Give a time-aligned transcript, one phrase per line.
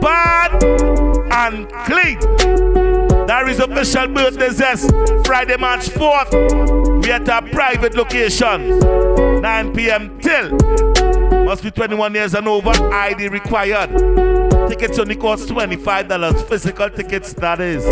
[0.00, 0.62] bad
[1.32, 2.18] and clean.
[3.26, 4.90] There is official birthday zest
[5.24, 7.02] Friday, March 4th.
[7.02, 8.78] We at a private location,
[9.40, 10.18] 9 p.m.
[10.20, 10.50] till.
[11.44, 13.90] Must be 21 years and over, ID required.
[14.68, 16.48] Tickets only cost $25.
[16.48, 17.84] Physical tickets, that is.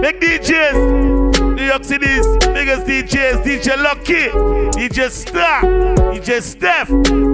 [0.00, 1.21] Big DJs,
[1.62, 4.30] New York City's biggest DJs, DJ Lucky,
[4.74, 6.88] DJ Star, DJ Steph,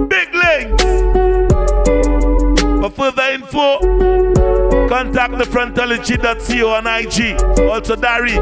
[0.07, 0.83] Big Links.
[2.79, 3.79] For further info,
[4.87, 7.41] contact the frontology.co on IG.
[7.71, 8.37] Also Dari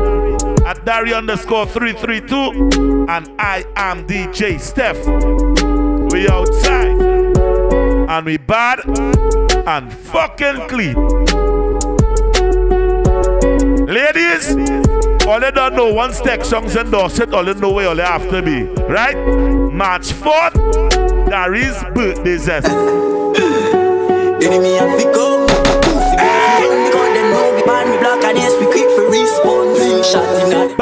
[0.66, 3.06] at Dari underscore 332.
[3.08, 4.98] And I am DJ Steph.
[6.12, 7.00] We outside.
[8.10, 8.82] And we bad
[9.66, 10.98] and fucking clean.
[13.88, 14.54] Ladies,
[15.28, 18.04] all they don't know, once Tech Sounds endorse it, all they know where all they
[18.04, 18.64] have to be.
[18.84, 19.16] Right?
[19.74, 22.68] March 4th, there is birthday zest.
[24.38, 25.48] Enemy have become
[25.82, 30.44] Pussy Because them know we ban me black and yes we quick for response Shot
[30.44, 30.78] in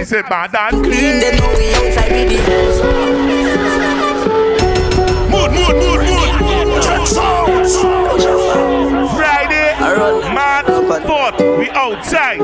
[0.00, 2.40] And say bad and Clean them know we outside with it
[5.28, 6.30] Mood, mood, mood, mood.
[9.12, 10.32] Friday, Alright.
[10.32, 10.68] March
[11.04, 12.40] 4th, we outside.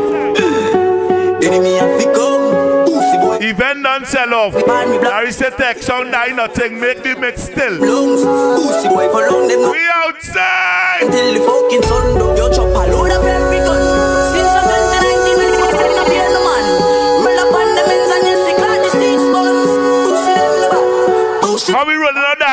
[1.43, 4.53] Enemy have become Event done sell off.
[4.67, 7.73] ban me black There is a tech sound die nothing, make the mix still.
[7.81, 8.23] lungs.
[8.67, 9.73] Pussy boy for long them know.
[9.73, 11.05] We outside.
[11.05, 14.16] Until the fucking sun down Yo chop a load of every gun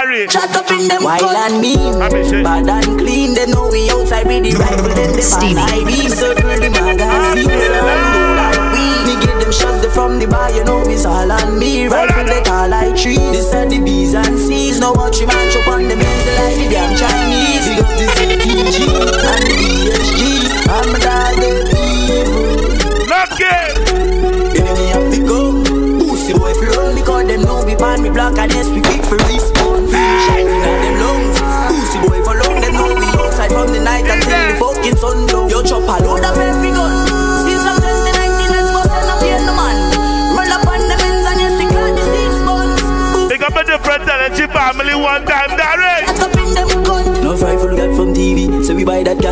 [0.05, 0.31] rolling on that?
[0.31, 2.43] Shut up in them Wild and mean I mean, shit.
[2.43, 3.33] Bad and clean.
[3.33, 5.55] They know we outside with the rifle Then they Steamy.
[5.55, 10.27] ban ID Circle the magazine Surround like we Me get them shots they from the
[10.27, 10.51] bar.
[10.51, 11.87] You know it's all on me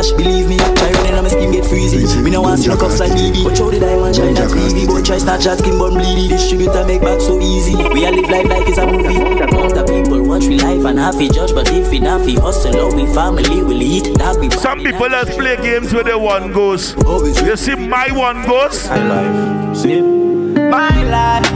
[0.02, 2.76] cash believe me Try running on my skin get freezy Me no want see no
[2.76, 5.78] cuffs like BB But show the diamond shine that TV Boy try start shot skin
[5.78, 9.18] bun bleedy Distributor make back so easy We a live life like it's a movie
[9.52, 12.34] Most the people watch we life and half we judge But if we not we
[12.34, 16.18] hustle or we family will eat That we Some people just play games with the
[16.18, 16.94] one goes.
[17.42, 21.46] You see my one goes My life, see my life.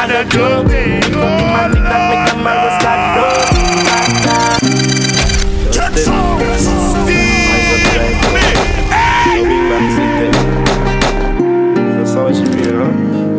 [0.00, 1.12] and a joking.
[1.12, 2.30] My nigga
[5.80, 6.29] that make
[12.38, 12.90] be, huh?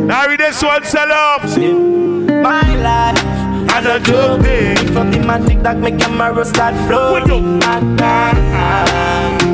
[0.06, 3.24] Now read this one sell off See my life.
[3.72, 4.94] and a joking.
[4.94, 6.00] From the matic that make
[6.36, 7.60] roast like floating.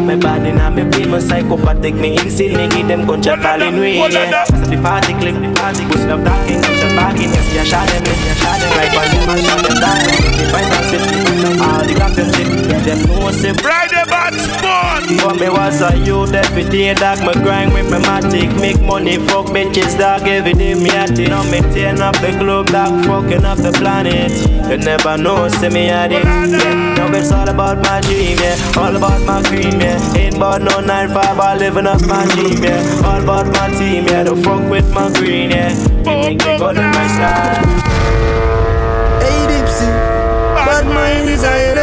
[0.07, 4.15] My body now me famous psychopathic Me insane me give them gunshot falling way hold
[4.15, 4.45] on now.
[4.45, 8.03] Pass the party clip the party pushing up talking Gunshot barking yes yeah shot them
[8.05, 9.99] yes shot them Right on them and shot them down
[10.39, 15.03] The fight and all the shit Yeah them know say Friday match sport.
[15.21, 17.19] but me was a youth every day, dog.
[17.19, 20.27] Me grind with me matic, make money, fuck bitches, dog.
[20.27, 23.05] Every day me at it, I'm maintain up the globe, dog.
[23.05, 24.31] Fucking up the planet.
[24.69, 26.23] You never know, see me at it.
[26.23, 26.95] Yeah.
[26.97, 28.55] Now it's all about my dream, yeah.
[28.77, 30.15] All about my cream, yeah.
[30.15, 33.01] Ain't about no 9 5, I living up my dream, yeah.
[33.05, 34.23] All about my team, yeah.
[34.23, 35.73] Don't fuck with my green, yeah.
[36.05, 37.86] Me make me go to my style.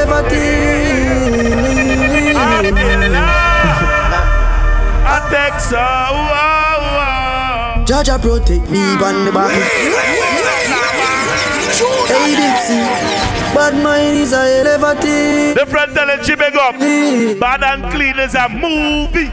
[0.04, 1.64] Is a.
[5.06, 5.76] I take so.
[5.76, 7.84] Wow, wow.
[7.86, 9.52] Jaja protect me on the back.
[12.06, 12.78] Hey Dipsy,
[13.54, 15.54] bad mind is a elevating.
[15.54, 16.78] Different energy big up.
[17.40, 19.30] Bad and clean is a movie.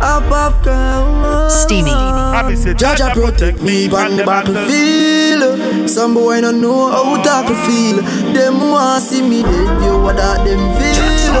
[0.00, 1.50] Up up ground.
[1.50, 1.90] Steamy.
[1.90, 5.13] Happy Jaja protect me on the battlefield.
[5.88, 7.96] Some boy don't know how tackle feel.
[8.32, 11.34] Them want see me dead, you what that them feel.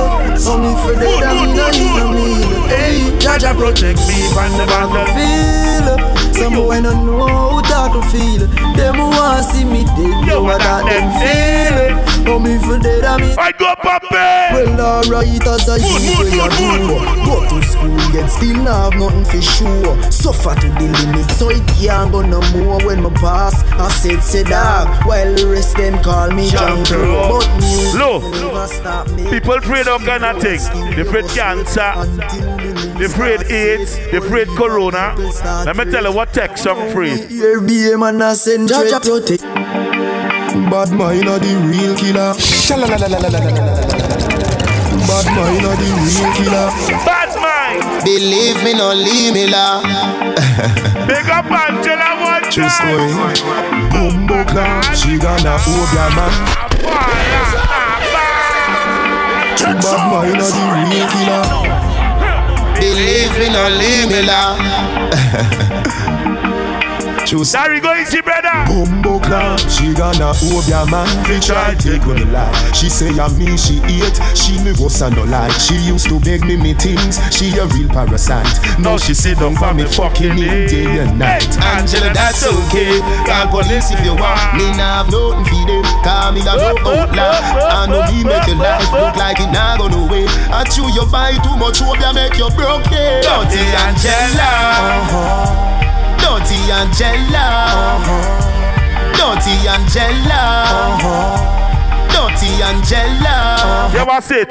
[0.50, 2.66] Only for the damn no need no meal.
[2.66, 6.34] Hey, Jaja protect me from the battlefield.
[6.34, 8.46] Some boy don't know how tackle feel.
[8.74, 12.13] Them want see me dead, you what that them feel.
[12.26, 13.36] Oh, me for dead, I mean.
[13.38, 14.52] I go, Papi.
[14.54, 16.88] Well, alright, as I usually do.
[17.24, 20.02] Go to school, yet still not have nothing for sure.
[20.10, 22.84] Suffer to the limit, so it can't go no more.
[22.86, 25.06] When my pass, I said, say dog.
[25.06, 27.38] While the rest them call me John Crow.
[27.38, 29.28] But me, Look, never stop me.
[29.30, 30.60] people afraid of thing.
[30.96, 31.92] They afraid cancer.
[32.98, 33.96] They afraid AIDS.
[34.10, 35.14] They afraid corona.
[35.64, 37.28] Let me tell you what tech some afraid.
[37.30, 39.83] Here be a man send Jaja protect.
[40.54, 42.30] Bad mind are the real killer.
[42.30, 42.38] Bad
[45.34, 46.70] mind are the real killer.
[47.04, 47.82] Bad mind.
[48.04, 49.82] Believe me, no leave me la.
[51.08, 52.70] Big up Angela one True time.
[52.70, 53.10] story.
[53.90, 56.30] Bumbo clap, she gonna hold your man.
[59.58, 61.42] Bad mind are the real killer.
[62.78, 64.54] Believe me, no leave me la.
[67.42, 68.46] There we go, easy brother.
[68.70, 71.10] Bumbo clap, she gonna hold your man.
[71.26, 72.52] They try take with the lie.
[72.70, 74.14] She say I mean she eat.
[74.38, 75.50] She me was a no lie.
[75.58, 77.18] She used to beg me me things.
[77.34, 78.46] She a real parasite.
[78.78, 81.50] Now she sit down for me fucking in day and night.
[81.58, 83.02] Angela, that's okay.
[83.26, 84.38] Call police if you want.
[84.54, 85.82] Me nah have nothing for them.
[86.06, 87.34] Call me a oh, no outlaw.
[87.34, 90.26] Oh, oh, I know me make your life look like it nah go no way.
[90.54, 92.86] I chew your buy too much hope ya make you broke.
[92.94, 93.26] Yeah.
[93.26, 94.50] Dirty Angela.
[95.10, 95.73] Uh-huh.
[96.24, 98.00] Dirty Angela.
[99.12, 100.42] Dirty Angela.
[102.08, 103.90] Dirty Angela.
[103.92, 104.48] You want say it?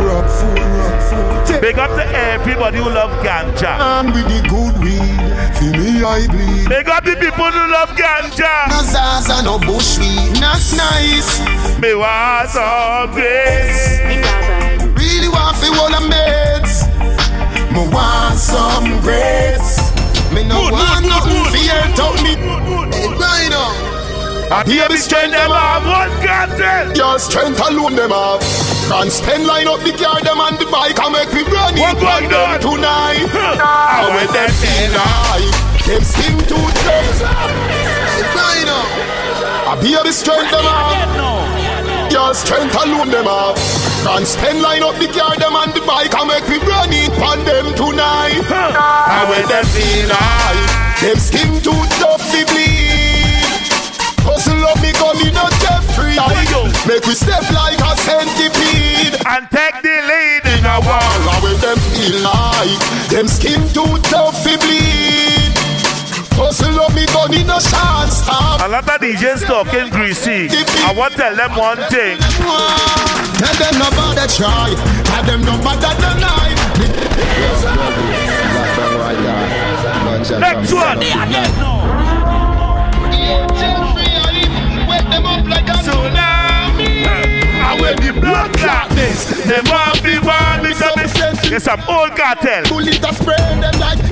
[0.00, 1.00] Rock food, rock
[1.46, 1.60] food.
[1.60, 3.78] Big up to everybody who love ganja.
[3.78, 5.20] And with the good weed,
[5.58, 6.68] feel me I bleed.
[6.70, 8.68] Big up the people who love ganja.
[8.70, 11.40] No Zaza, no bushweed, not nice.
[11.78, 14.00] Me want some grace.
[14.96, 16.49] Really want fi one of meds.
[17.70, 19.78] Me want some grades.
[20.34, 22.34] Me no Good, want good, nothing good, hurt out me.
[22.90, 23.64] Hey, Rhino.
[24.50, 26.90] And here we strength them have one cartel.
[26.96, 28.42] Your strength alone them have.
[28.90, 31.94] Can spend line up the car them on the bike and make me run What
[31.94, 33.30] it going on them tonight.
[33.30, 35.54] How with them feel like
[35.86, 37.22] them skin too tough.
[37.22, 38.78] Hey, Rhino.
[39.70, 42.10] I be the strength them have.
[42.10, 43.89] Your strength alone them have.
[44.00, 47.12] Can spend line up the car them on the bike and make me run it
[47.20, 48.44] on them tonight.
[48.48, 53.44] How with them feel like them skin too tough to bleed.
[54.24, 56.16] Hustle up me gun in a Jeffrey.
[56.88, 59.20] Make we step like a centipede.
[59.24, 60.96] And take the lead in a war.
[60.96, 62.80] all with them feel like
[63.12, 65.52] them skin too tough to bleed.
[66.40, 66.69] Hustle
[67.30, 67.50] up me gun in
[68.60, 70.48] a lot of DJs talking greasy.
[70.84, 72.18] I want to tell them one thing.
[73.38, 74.74] Tell them no bother try.
[75.04, 76.50] Tell them no bother deny.
[80.40, 81.00] Next one.
[85.80, 86.50] Tsunami.
[87.60, 90.66] And when the blood clot this, them want one
[91.52, 92.64] It's some old cartel.
[92.64, 94.09] Bullet a spray them like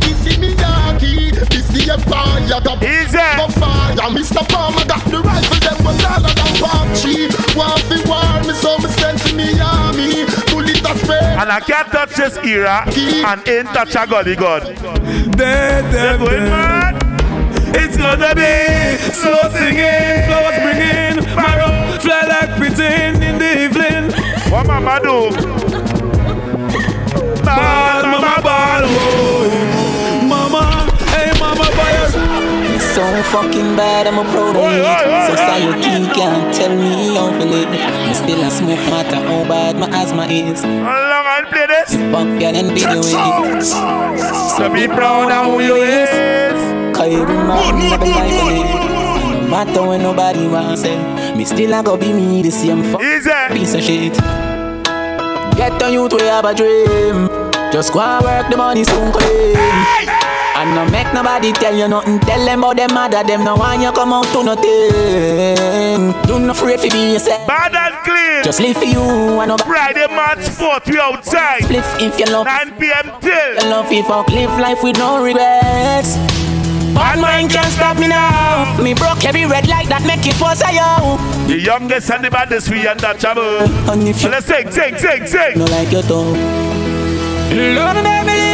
[1.39, 3.19] Issy This the empire, the Easy.
[3.19, 4.11] the fire.
[4.11, 4.43] Mr.
[4.49, 7.29] Palmer got the rifle, them was taller than palm tree.
[7.55, 10.25] Want fi war me, so me send to me army.
[10.51, 11.19] Bullet a spray.
[11.39, 14.63] And I can't touch this era and ain't touch a gully gun.
[15.37, 16.95] Dead, They're dead, going mad.
[17.75, 24.11] It's gonna be slow singing, flowers bringing, marrow fly like pretend in the evening.
[24.51, 25.31] What mama do?
[27.45, 29.68] Bad mama, bad oh.
[32.99, 37.71] So fucking bad, I'm a Oi, oi, oi, Society can't tell me how to live.
[37.71, 40.65] Me still a smoke matter how bad my asthma is.
[40.65, 41.95] Long I play this?
[42.11, 43.63] Fuck girl and video it.
[44.59, 46.11] To be proud of who you is.
[46.97, 48.89] Cause have a life to
[49.43, 50.99] no matter when nobody wants it,
[51.37, 53.01] me still a go be me the same fuck
[53.53, 54.15] piece of shit.
[55.57, 57.29] Get on youth, we have a dream.
[57.73, 60.18] Just go and work, the money soon come.
[60.59, 62.19] And no make nobody tell you nothing.
[62.19, 66.11] Tell them about them mother, them no want you come out to nothing.
[66.27, 67.47] Do not afraid to be yourself.
[67.47, 68.43] Bad and clean.
[68.43, 71.63] Just live for you and nobody Friday, March 4th, we outside.
[71.63, 72.47] split if you love.
[72.47, 73.07] 9 p.m.
[73.21, 73.55] till.
[73.55, 76.17] You love if I live life with no regrets.
[76.93, 78.83] Bad mind can't stop me now.
[78.83, 81.19] Me broke every red light that make it was a yo.
[81.47, 83.63] The youngest and the baddest, we untouchable.
[83.89, 85.59] And if you let's sing, sing, sing, sing.
[85.59, 86.35] no like your tongue.
[87.55, 88.48] Love me,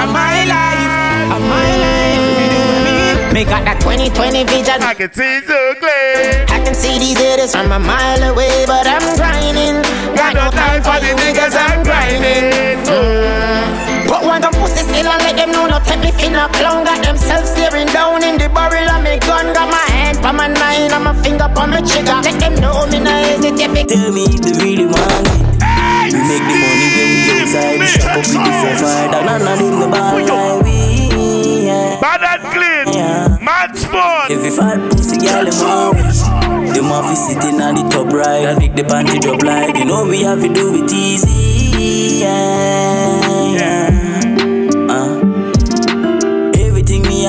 [0.00, 2.24] And my life, and my life.
[2.40, 2.96] Me do me.
[3.36, 4.80] Me got that 2020 vision.
[4.80, 6.48] I can see so clear.
[6.48, 9.84] I can see these haters from a mile away, but I'm grinding.
[10.16, 12.80] Got no time for the niggas, I'm grinding.
[12.88, 14.08] Mm.
[14.08, 16.88] But one of pussy still and let them know no take me feel no clown
[16.88, 19.52] got themselves staring down in the barrel of me gun.
[19.52, 22.16] Got my hand on my nine and my finger on my trigger.
[22.24, 23.84] Let them know me no hesitate.
[23.84, 25.59] Tell me if they really want it.
[26.12, 27.78] We make the money when we outside.
[27.78, 29.08] We shop up with the four fire.
[29.10, 31.66] That none them no bad like we.
[31.66, 32.00] Yeah.
[32.00, 32.86] Bad and clean.
[32.94, 33.38] Yeah.
[33.40, 34.30] Mad sport.
[34.30, 36.22] Every fat pussy girl them always
[36.74, 39.76] Them want to sit in on the top right And make the panty drop like
[39.76, 44.09] You know we have to do it easy Yeah, yeah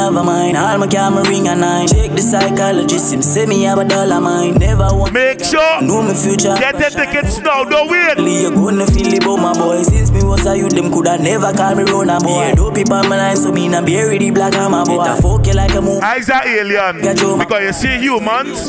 [0.02, 3.64] have a mind All my camera ring a nine Check the psychologist Him say me
[3.64, 5.82] have a dollar mind Never want Make sure.
[5.82, 7.64] Know my future Get the tickets now.
[7.64, 8.18] Don't wait.
[8.18, 11.54] you gonna feel it about my boy Since me was a youth, them coulda never
[11.54, 14.32] call me run a boy Dope people on my line, so me nah bury the
[14.32, 17.02] black on my boy Get a fuck you like a move Eyes are alien.
[17.02, 18.68] Get Because you see humans.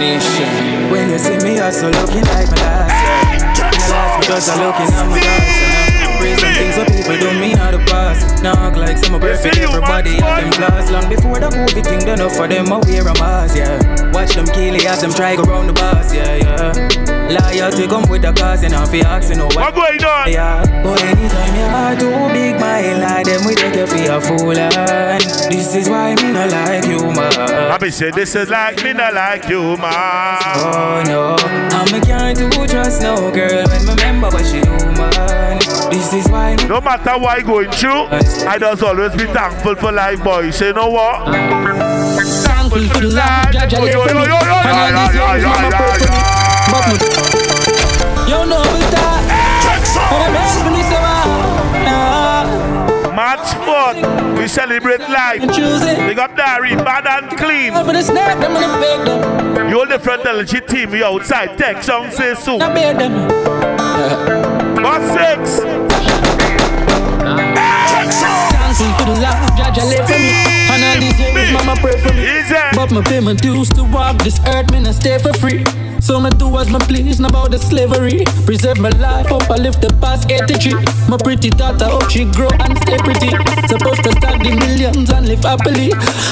[0.00, 0.90] Nation.
[0.90, 3.38] When you see me, I so looking like my last year.
[3.38, 3.62] In the
[3.92, 5.89] life, because I'm looking at my past.
[6.20, 8.20] And praise some things so people don't mean how to pass.
[8.44, 10.90] Act like some perfect, everybody have them flaws.
[10.90, 14.12] Long before the COVID thing done up for them, I wear a mask, yeah.
[14.12, 16.72] Watch them kill it as them try go round the bus, yeah, yeah.
[17.30, 20.30] Loyalty come with the cause, and if you ask, you know What going on?
[20.30, 24.20] Yeah, but anytime your heart too big, my lie, them we take you for a
[24.20, 24.58] fool.
[24.58, 27.70] And this is why me not like you, man.
[27.70, 30.38] I be say this is like me, not like you, man.
[30.56, 31.36] Oh no,
[31.76, 35.39] I'm a can't do trust no girl when me remember what she do, man.
[35.90, 38.06] This is why No matter what I going through,
[38.48, 40.50] I just always be thankful for life, boy.
[40.50, 41.26] Say, you know what?
[42.46, 44.26] thankful for the love Jah Jah Yo, yo, left for yo, me.
[44.26, 46.06] yo, yo, And all yo, these yo, young yo, mama yo, pray for me.
[46.06, 46.12] yo.
[46.70, 46.94] But me,
[48.30, 49.20] you know me that.
[50.12, 52.46] And I'm asking me so ah,
[53.14, 53.96] Mad sport.
[54.38, 55.42] We celebrate life.
[55.42, 55.98] and choose it.
[56.06, 57.72] Big up Dari, bad and clean.
[57.74, 59.68] For the snap, them and the fake them.
[59.68, 61.58] You the front LG team, we outside.
[61.58, 62.58] Text song say so.
[64.90, 65.86] Not bear them.
[65.86, 66.50] Boss six.
[68.50, 70.32] Thankful for the love Jah left for me.
[70.66, 72.26] And all these young mama pray for me.
[72.74, 75.64] But my pay my dues to walk this earth, me not stay for free.
[76.00, 78.24] So me do as me please, not about the slavery.
[78.46, 80.74] Preserve my life, up I live the past 83.
[81.08, 83.30] My pretty daughter, hope she grow and stay pretty.
[83.70, 85.90] Supposed to stack the millions and live happily.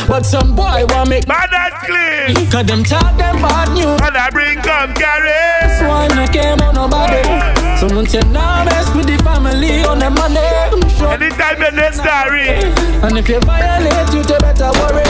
[0.09, 2.51] But some boy want make Bad and clean.
[2.51, 4.01] Cause them talk them bad news.
[4.03, 5.31] And I bring come carry.
[5.63, 7.68] That's why I came on nobody.
[7.79, 10.43] Someone said, now mess with the family on the money.
[10.43, 11.15] I'm sure.
[11.15, 12.59] Anytime in this Dari.
[13.07, 15.07] And if you violate, you too better worry.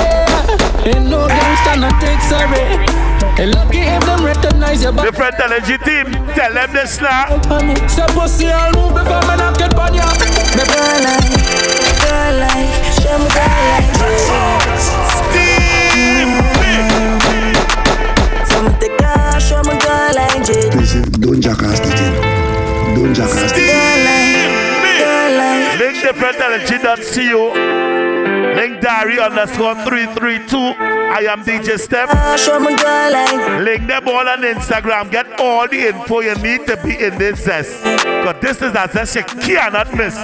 [0.85, 2.61] Ain't no gangster, not take sorry.
[3.41, 5.15] And lucky if them recognize your The back.
[5.17, 7.41] front LG team, tell them this now.
[7.89, 10.05] Say pussy, I'll move before me knock it on ya.
[10.53, 11.25] Me Girl like,
[12.05, 12.69] girl like,
[13.01, 13.97] show me girl like
[18.45, 22.28] So me take her, show me girl like Jade Listen, don't jackass the thing.
[22.99, 23.67] Don't jackass the thing.
[23.71, 27.43] Girl like, girl like Link the front LG.co.
[28.59, 30.59] Link Dari underscore 332.
[30.59, 32.11] I am DJ Steph.
[32.11, 35.13] her, ah, show me girl like Link them all on Instagram.
[35.13, 37.85] Get all the info you need to be in this zest.
[37.85, 40.17] Because this is a zest you cannot miss.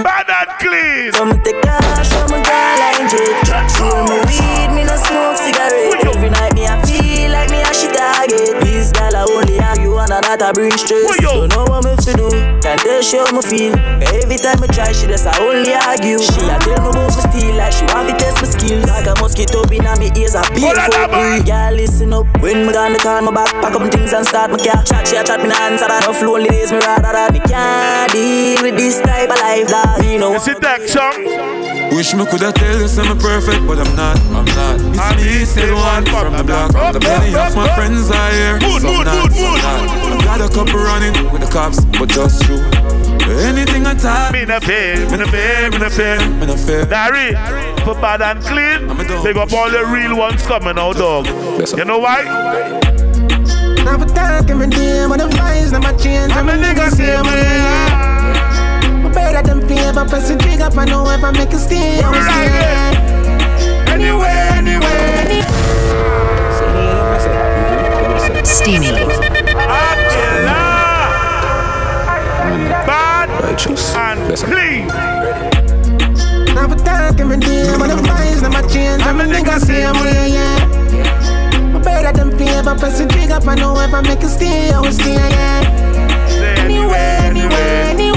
[0.00, 1.12] Bad and clean.
[1.12, 3.44] So me take her, show me girl like Jade
[3.76, 7.03] Roll me weed, me no smoke cigarette Every night me I feel
[7.34, 8.62] like me a shit target.
[8.62, 11.18] This girl I only argue and that I bring stress.
[11.18, 12.30] So know what me to do,
[12.62, 13.74] can't tell she how me feel.
[14.14, 16.22] Every time I try she just I only argue.
[16.22, 18.86] She a tell me about me steal like she want to test my skills.
[18.86, 22.72] Like a mosquito in me ears a beat for breathe Girl listen up, when me
[22.72, 23.50] gonna call my back.
[23.58, 24.86] Pack up my things and start my car.
[24.86, 26.06] Chat she a chat me no answer that.
[26.06, 30.04] Enough lonely days me rather that Me can't deal with this type of life that
[30.04, 31.53] You know You see that song?
[31.94, 34.80] Wish me coulda tell you I'm perfect, but I'm not, I'm not.
[34.98, 36.72] I'm It's me, still one from the block.
[36.72, 39.62] From the many of my friends are here, Mood, some mood, not, mood, some mood.
[39.62, 40.20] not.
[40.20, 42.58] I got a couple running with the cops, but just you.
[43.46, 46.18] Anything I talk, Me no fear, me no fear, me no fear.
[46.34, 46.84] me no fear.
[46.84, 47.30] Dari,
[47.84, 49.22] for bad and clean, I'm a dog.
[49.22, 51.26] big up all the real ones coming out, dog.
[51.78, 52.24] You know why?
[53.84, 56.32] Now for talk every day, but the vibes never change.
[56.32, 58.13] I'm a nigga say,
[58.80, 59.12] man.
[59.12, 62.22] Better than paper, press the trigger, I know if I make a stay, I will
[62.22, 63.04] stay.
[63.92, 65.42] Anyway, anyway.
[68.44, 68.88] Steamy.
[68.88, 70.60] Attila.
[72.86, 73.94] Bad Righteous.
[73.94, 74.86] and clean.
[76.54, 79.02] Now for talk every day, but the vibes never change.
[79.02, 81.80] I'm a nigga same way, yeah.
[81.82, 84.92] Better than paper, press the trigger, I know if I make a stay, I will
[84.92, 85.62] yeah.
[86.58, 88.13] Anyway, anyway, anyway, anyway,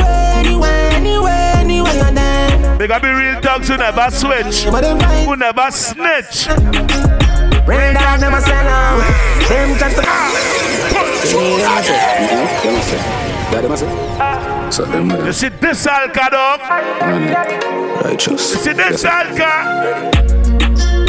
[2.78, 6.48] They gotta be real thugs who never switch, But them vibes, who never snitch.
[7.68, 9.02] real dog never sell out.
[9.50, 9.98] Them just
[13.52, 14.72] Yeah, them I say.
[14.72, 16.60] So them You see this alka dog?
[18.06, 18.54] righteous.
[18.54, 19.52] You see this alka?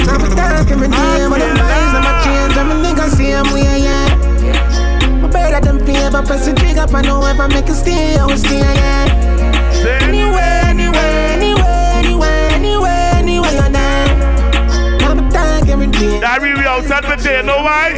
[0.09, 3.45] Every time, every day, when the vibes and my change, I'm a nigga see him,
[3.53, 5.21] we are, yeah.
[5.21, 8.17] My better than play, but press the trigger, I know if I make a stay,
[8.17, 9.05] I will stay, yeah.
[10.03, 10.58] Anywhere,
[15.99, 17.91] That we outside the day, know why?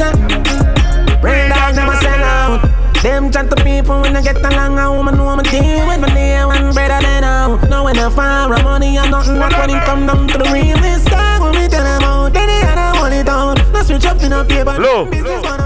[1.20, 2.64] Bring down them a sell out.
[3.02, 6.00] Them chat to people when I get along, a woman know I'm a deal with
[6.00, 7.60] my day one better than now.
[7.68, 10.80] Now when I fire money, I'm nothing like when it come down to the real
[10.80, 11.40] estate.
[11.44, 13.60] When we tell them out, then they gotta hold it down.
[13.70, 14.80] Now switch up in a paper.
[14.80, 15.04] Low,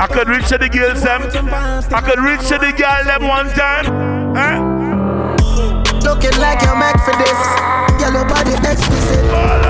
[0.03, 1.23] I could reach to the girls them.
[1.95, 3.87] I could reach to the girl them one time.
[4.35, 4.59] Huh?
[6.03, 7.41] Looking like you're made for this.
[8.03, 9.64] Girl, your body exquisite.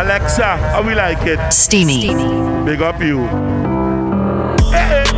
[0.00, 1.38] Alexa, how we like it?
[1.52, 2.08] Steamy.
[2.64, 3.20] Big up you.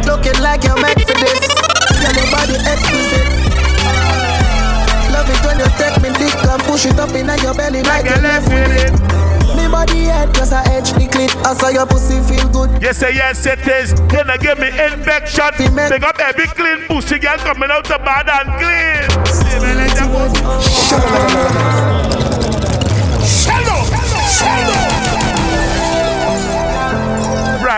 [0.02, 1.46] Looking like you're made for this.
[2.02, 3.30] Girl, your body exquisite.
[5.14, 8.10] Love it when you take me dick and push it up in your belly like,
[8.10, 8.90] you left with it.
[9.54, 11.30] Me body head just a edge the clit.
[11.46, 12.82] I saw your pussy feel good.
[12.82, 13.92] Yes, say yes, it is.
[14.10, 15.52] Can I give me infection?
[15.76, 19.02] Big up every clean pussy girl coming out the bad and clean.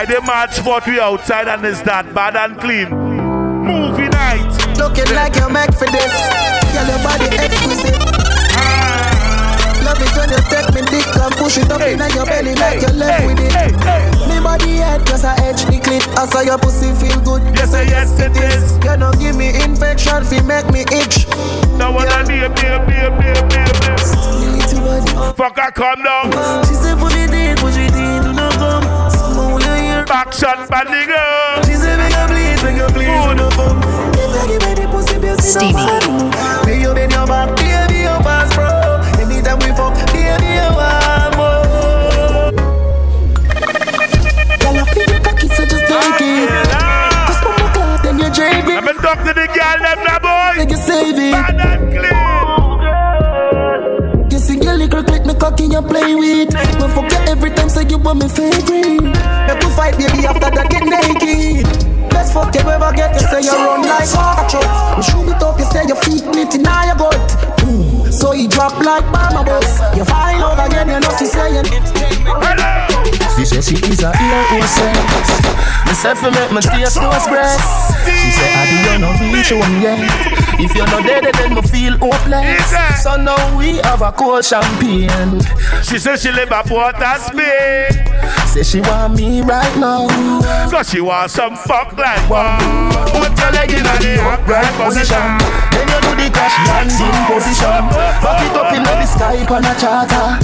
[0.04, 2.92] Friday, March 4th, we outside and it's that bad and clean.
[2.92, 4.44] Movie night.
[4.76, 6.12] Looking like you're made for this.
[6.76, 7.96] Girl, your body exquisite.
[9.80, 12.84] Love it when you take me dick and push it up in your belly like
[12.84, 13.73] you left with it.
[14.28, 16.04] Me body head just a edge the clit.
[16.20, 17.40] I saw your pussy feel good.
[17.56, 18.76] Yes, say yes, it is.
[18.84, 21.25] You know give me infection, fi make me itch.
[21.80, 23.64] No one on the beer, beer, beer, beer, beer.
[25.32, 26.28] Fuck, I come down.
[26.68, 27.00] She said
[30.25, 30.33] will hear.
[30.33, 31.62] Back shot, banding girl.
[31.64, 33.47] She said make a please, make a please, do.
[34.21, 35.87] If I give her the pussy, baby, Steamy.
[36.67, 39.00] May you bend your back, baby, you pass, bro.
[39.21, 41.65] Anytime we fuck, baby, you want more.
[44.60, 46.49] Girl, I feel cocky, so just take ah, it.
[47.28, 48.76] Cause from my clock, then you drape it.
[48.78, 50.56] I've been talking to the girl, them now, boy.
[50.58, 51.32] Make you save it.
[51.32, 52.15] Bad and clean.
[54.30, 56.54] You see, girl, you click me cocky, you play with.
[56.54, 59.03] Me fuck you every time, say you want me favorite.
[59.84, 61.68] Fight, baby, after that, get naked.
[62.08, 64.49] Best fuck you ever get, you say you run like truck.
[64.97, 67.12] You shoot it up, you say your feet knit in your.
[67.68, 68.08] Mm.
[68.08, 69.68] So you drop like mama bus.
[69.92, 71.68] You find out again, you know she saying.
[73.36, 75.28] She say she is a ear hostess.
[75.84, 77.92] Me say fi make me taste those breasts.
[78.08, 80.44] She say I do you no reach home yet.
[80.58, 83.02] If you're not dead, then me feel hopeless.
[83.02, 85.40] So now we have a cold champagne.
[85.82, 87.90] She says she live up water Spain.
[88.47, 90.06] Say she want me right now.
[90.71, 92.90] Cause she want some fuck like one.
[93.12, 95.38] Put your leg in the upright position.
[95.75, 97.88] Then you do the crash landing position.
[98.23, 100.44] Back it up in the sky on a charter.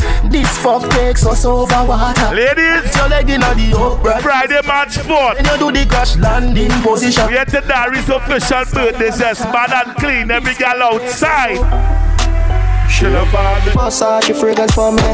[0.51, 2.35] This fuck takes us over water.
[2.35, 4.21] Ladies, your leg in the upright.
[4.21, 5.37] Friday, March 4th.
[5.37, 7.29] Then you do the crash landing position.
[7.29, 10.29] We at the Dari's official birthday says bad and clean.
[10.29, 11.55] Every girl outside.
[12.91, 15.07] Chill up on the Massage fragrance for me.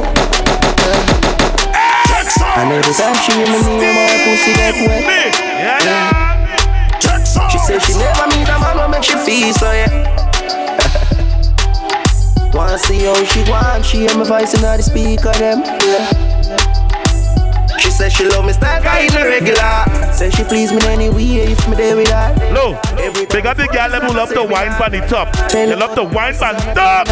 [2.56, 5.36] And every time she in me, me my pussy get wet.
[5.36, 7.48] Yeah, yeah.
[7.50, 10.25] She say she never meet a man who make she feel so yeah.
[12.56, 15.60] Wanna see how she want, she hear my voice in the speaker them.
[15.60, 16.56] Yeah.
[17.76, 20.12] She say she love me style, cause it's regular.
[20.12, 22.34] Say she please me anyway if me there with her.
[22.54, 22.80] Low.
[23.28, 25.36] Big up the girl who love to wine on the top.
[25.52, 27.06] They love to wine on the top.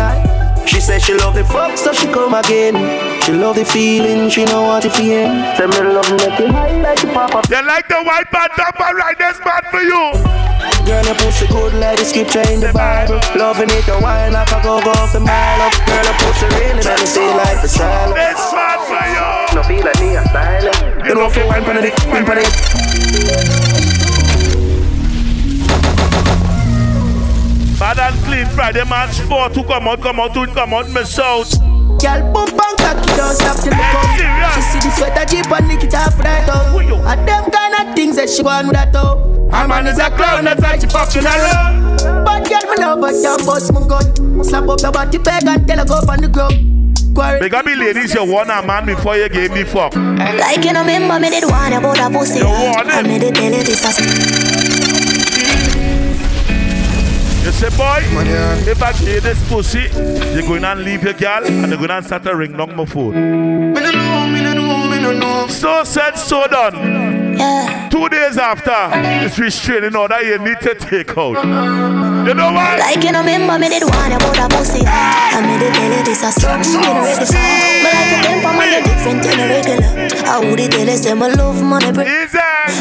[0.67, 2.75] She said she love the fuck, so she come again.
[3.23, 5.29] She love the feeling, she know what it feel.
[5.57, 7.43] Say me love make it high like the papa.
[7.51, 10.44] They like the wine on top and right this bad for you.
[10.85, 13.19] Girl, your pussy good like the scripture in the Bible.
[13.35, 15.73] Loving it, the wine like a go go off the mile up.
[15.89, 18.13] Girl, your pussy really make me feel like the child.
[18.15, 19.57] This bad for you.
[19.57, 21.07] No feel like me, a style.
[21.07, 22.53] You know, feel wine the dick, wine the dick.
[27.81, 31.05] Bad and clean Friday, March 4 to come out, come out, to come out, me
[31.05, 31.49] shout.
[32.01, 34.11] Girl, pump and cocky, don't stop till you come.
[34.55, 36.77] She see the sweater jeep and lick it off right out.
[36.81, 39.19] And them kind of things that she want with that out.
[39.53, 42.25] A man is a clown, that's why she fucking around.
[42.25, 44.45] But girl, me love her, can't bust my gun.
[44.45, 46.73] Slap up your body peg and tell her go up on the ground.
[47.15, 47.39] Quarry.
[47.39, 49.95] Big up the ladies, you want a man before you gave me fuck.
[49.95, 52.41] Like you know, remember me did want about a pussy.
[52.41, 53.07] You want I it?
[53.07, 54.44] made it tell you this
[57.45, 58.01] You say, boy,
[58.67, 59.91] if I give this pussy,
[60.33, 62.87] you're going to leave your girl and you're going to start to ring down my
[62.87, 63.75] phone.
[65.51, 67.37] So said, so done.
[67.37, 67.89] Yeah.
[67.91, 68.71] Two days after,
[69.21, 71.45] this restraining order you need to take out.
[72.27, 72.79] You know what?
[72.79, 74.83] Like you know, remember me did one about a pussy.
[74.87, 77.44] I made it you this a something you know ready for.
[80.55, 82.07] I would it say my love money break.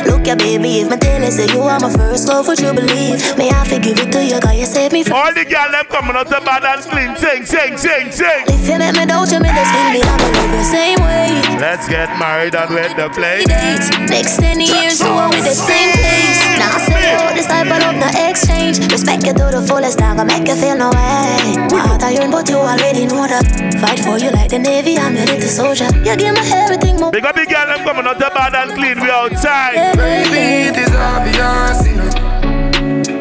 [0.06, 3.18] Look ya baby, if my you say you are my first love, would you believe?
[3.36, 5.18] May I forgive it to you, cause you saved me from.
[5.18, 7.18] All the girls them coming out the bad and clean.
[7.18, 8.46] Sing, sing, sing, sing.
[8.46, 11.00] If you make me doubt you, me just feel me, I'm gonna live the same
[11.02, 11.58] way.
[11.58, 13.42] Let's get married and wed the play.
[13.50, 13.90] Dates.
[14.06, 16.40] Next 10 years, you are with the same place.
[16.62, 18.86] Now say about this type of love, no exchange.
[18.94, 21.58] Respect you to the fullest, I'm gonna make you feel no way.
[21.74, 23.50] My heart I yearn, but you already know that.
[23.82, 25.90] Fight for you like the Navy, I'm your little soldier.
[26.06, 26.83] You give me everything.
[27.12, 29.00] Big up the girl, I'm coming out the bad and clean.
[29.00, 29.76] We outside.
[29.76, 32.10] Yeah, Baby, it is obvious, you know.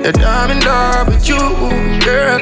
[0.03, 1.39] That I'm in love with you,
[2.05, 2.41] girl.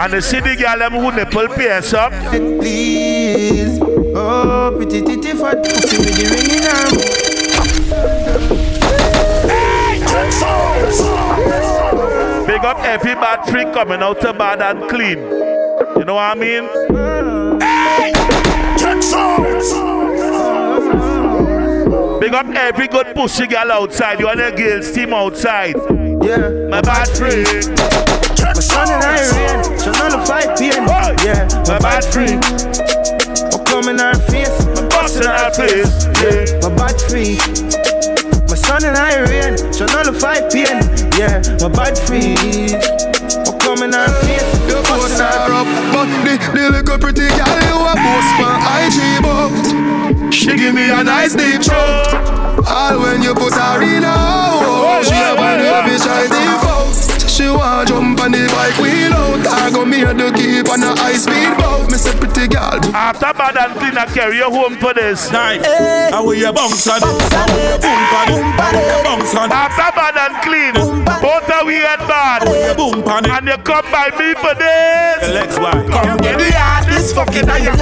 [0.00, 2.12] And the city girl them who nipple pierce up.
[2.30, 3.80] Please,
[4.14, 7.24] oh, pretty titty fat pussy with the ringing arm.
[12.46, 15.18] Big up every bad freak coming out the bad and clean.
[15.98, 16.68] You know what I mean?
[22.24, 24.18] Big up every good pussy girl outside.
[24.18, 25.76] You want a girls team outside.
[26.24, 27.44] Yeah, My bad freak.
[28.40, 30.88] my son and I rain, so none of fight pain.
[31.20, 32.40] Yeah, My bad freak.
[33.52, 35.92] I'm coming our face, I'm Busting our face.
[36.24, 36.64] Yeah.
[36.64, 37.36] my bad free.
[38.48, 40.80] My son and I rain, so none of fight pain.
[41.20, 42.72] Yeah, my bad free.
[43.44, 47.84] I'm coming our face, You post her up, but the, the little pretty girl you
[47.84, 49.73] a post my IG but
[50.34, 52.10] She give me a nice deep throat
[52.66, 57.46] All when you put her in a hole She have a nervous shiny foot She
[57.48, 61.14] want jump on the bike wheel out I go me to keep on a high
[61.14, 64.92] speed boat Me say pretty girl After bad and clean, I carry you home for
[64.92, 65.30] this.
[65.30, 65.64] Night.
[66.10, 67.06] How will you bounce on it?
[67.06, 68.42] Boom pan it.
[68.58, 69.54] How will bounce on it?
[69.54, 70.74] After bad and clean,
[71.22, 72.76] both are we at bad.
[72.76, 73.30] Boom pan it.
[73.30, 75.30] And you come by me for this.
[75.30, 75.86] Lex wide.
[75.90, 77.76] Come get the hardest fucking on your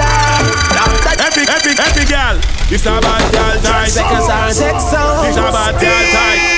[2.69, 3.87] This a bad girl time.
[3.87, 6.53] seconds are sex This a bad girl time.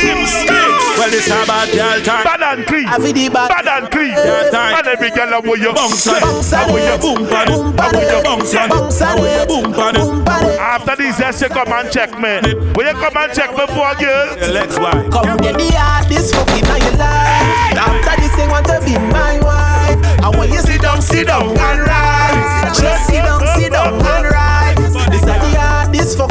[0.97, 2.23] Well, this a bad girl time.
[2.23, 2.87] Bad and clean.
[2.87, 3.49] I feel the bad.
[3.49, 4.15] Bad and clean.
[4.15, 4.75] Girl time.
[4.79, 5.73] And every girl I want you.
[5.73, 6.23] Bounce on it.
[6.23, 7.59] How will you boom pan it?
[7.79, 8.93] How will you bounce on it?
[8.95, 10.59] How will you boom pan it?
[10.59, 12.39] After this, yes, you come and check me.
[12.73, 14.27] Will you come and check me for a girl?
[14.55, 15.11] Lex wide.
[15.11, 17.75] Come get the hardest fucking on your life.
[17.75, 19.99] After this, they want to be my wife.
[20.23, 22.71] I want you sit down, sit down and ride.
[22.73, 24.54] Just sit down, sit down and ride.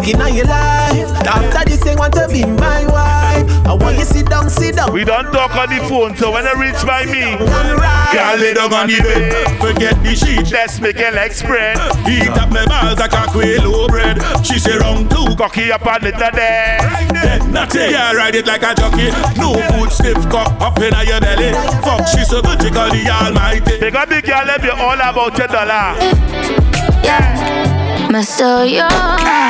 [0.05, 1.27] This is the hardest fucking on your life.
[1.27, 3.49] After this, they want to be my wife.
[3.67, 4.93] I want you sit down, sit down.
[4.93, 8.13] We don't talk on the phone, so when I reach by me, and ride.
[8.13, 9.61] Girl, lay down on the bed.
[9.61, 10.53] Forget the sheet.
[10.53, 11.77] let's make a leg spread.
[12.09, 14.21] Eat up my balls like a quail bread.
[14.45, 15.35] She say round two.
[15.37, 16.79] Cocky up on it there.
[17.13, 17.91] Then nothing.
[17.91, 19.09] Yeah, ride it like a jockey.
[19.41, 21.53] No food stiff cock up in your belly.
[21.83, 23.79] Fuck, she so good, she call the almighty.
[23.79, 25.97] They got the girl, let me all about your dollar.
[27.03, 28.11] Yeah.
[28.11, 29.44] Me so young.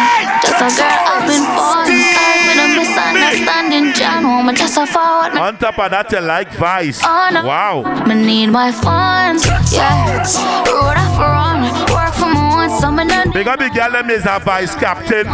[0.58, 1.86] Just a girl up in fun.
[1.86, 3.92] Sorry for the misunderstanding.
[3.94, 5.36] John, woman, just a forward.
[5.36, 7.00] On top of that, you like Vice.
[7.02, 7.44] Oh, no.
[7.44, 8.04] Wow.
[8.06, 10.22] Me need my funds, yeah.
[10.70, 13.04] Road off run, work for my one summer.
[13.32, 15.26] Big up the girl, them is a vice captain,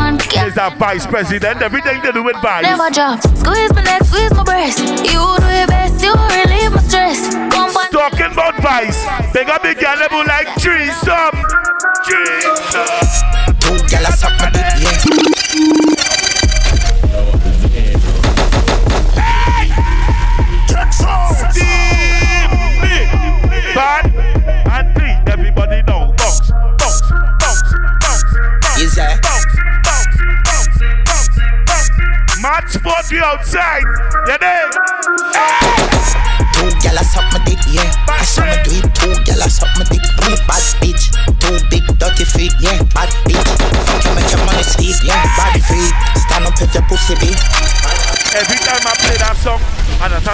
[0.47, 2.65] is a vice president, everything to do with vice.
[2.65, 3.21] Never drop.
[3.37, 4.81] Squeeze my neck, squeeze my breast.
[4.81, 7.35] You do your best, you relieve my stress.
[7.53, 7.91] Come on.
[7.91, 9.05] Talking about vice.
[9.33, 11.37] Big up big girl, them who like threesome.
[12.09, 13.10] Threesome.
[14.21, 15.21] Suck my dick, yeah.
[33.23, 33.83] Outside.
[34.27, 34.71] You dig?
[36.55, 37.91] Two a suck my dick, yeah.
[38.09, 38.95] I me do it.
[38.95, 39.13] Two
[39.51, 40.01] suck my dick.
[40.47, 41.11] Bad bitch.
[41.41, 41.90] Two big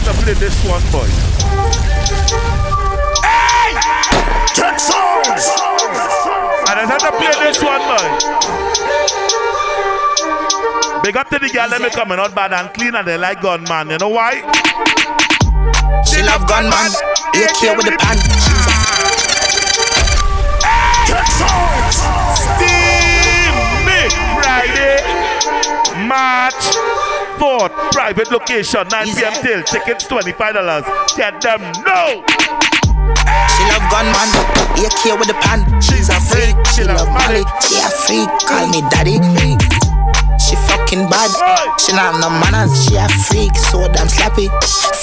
[0.04, 1.08] to play this one, boy.
[3.24, 3.72] Hey!
[4.52, 5.48] Check songs!
[6.68, 8.06] And to play this one, boy.
[11.02, 13.40] Big up to the girl, let me coming out bad and clean, and they like
[13.40, 13.90] gunman.
[13.90, 14.42] You know why?
[16.04, 16.92] She love gunman.
[17.34, 18.35] AK with the pan.
[27.38, 29.32] 4th, private location, 9 p.m.
[29.42, 29.62] till.
[29.62, 31.16] Tickets $25.
[31.16, 32.24] Get them no.
[33.52, 34.30] She love gunman.
[34.76, 35.64] AK with the pan.
[35.80, 36.56] She's a freak.
[36.74, 37.44] She love Molly.
[37.64, 38.28] She a freak.
[38.48, 39.16] Call me daddy.
[40.86, 41.30] looking bad.
[41.80, 44.48] She not no manners, she a freak, so damn slappy.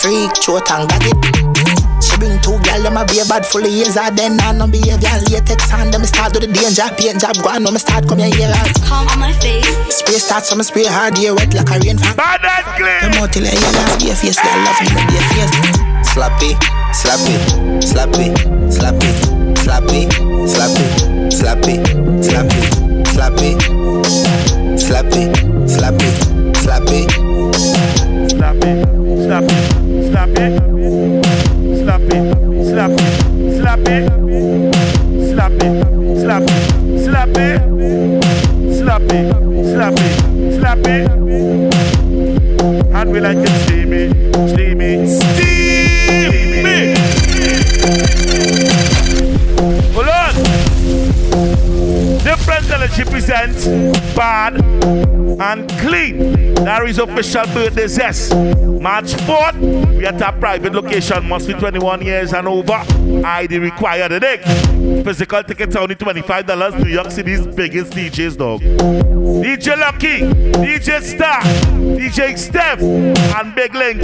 [0.01, 1.92] Freak, throat and got it.
[2.03, 3.95] She bring two gal, them a be bad full of years.
[3.95, 6.83] I then I no behavior, latex on them start do the danger.
[6.99, 8.51] Paint job, go on, no me start come here, here.
[8.83, 9.63] Come on my face.
[9.87, 12.15] Spray start, so me spray hard, here wet like a rain fall.
[12.19, 12.99] Bad and clean.
[13.07, 15.23] Them out till I hear last be a face, girl love me, me be a
[15.31, 15.55] face.
[16.11, 16.51] Slappy,
[16.91, 17.39] slappy,
[17.79, 18.35] slappy,
[18.67, 19.09] slappy,
[19.55, 20.11] slappy,
[21.31, 21.79] slappy, slappy,
[22.19, 23.55] slappy, slappy,
[24.75, 25.23] slappy,
[25.71, 26.09] slappy,
[26.53, 27.33] slappy.
[29.23, 30.72] Slap it, slap
[32.91, 34.09] it, slap it,
[35.29, 35.83] slap it,
[36.19, 37.61] slap it, slap it,
[38.77, 39.27] slap it,
[39.71, 41.09] slap it, slap it.
[42.93, 43.49] And we like it.
[43.63, 44.09] Steamy,
[44.49, 46.93] steamy, steamy.
[49.93, 50.33] Hold on.
[52.23, 53.67] Different energy presents
[54.15, 56.53] bad and clean.
[56.55, 58.33] That is official birthday zest.
[58.35, 62.83] March 4th, we at a private location, must be 21 years and over.
[63.25, 64.37] ID required today.
[65.03, 66.83] Physical tickets only $25.
[66.83, 68.61] New York City's biggest DJs, dog.
[68.61, 70.19] DJ Lucky,
[70.63, 74.01] DJ Star, DJ Steph, and Big Link.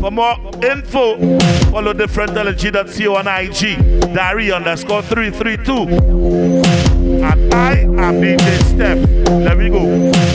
[0.00, 1.16] For more info,
[1.70, 4.14] follow the differentLG.co on IG.
[4.14, 6.87] Dari underscore 332.
[7.20, 8.98] And I am DJ Steph.
[9.28, 9.82] Let me go.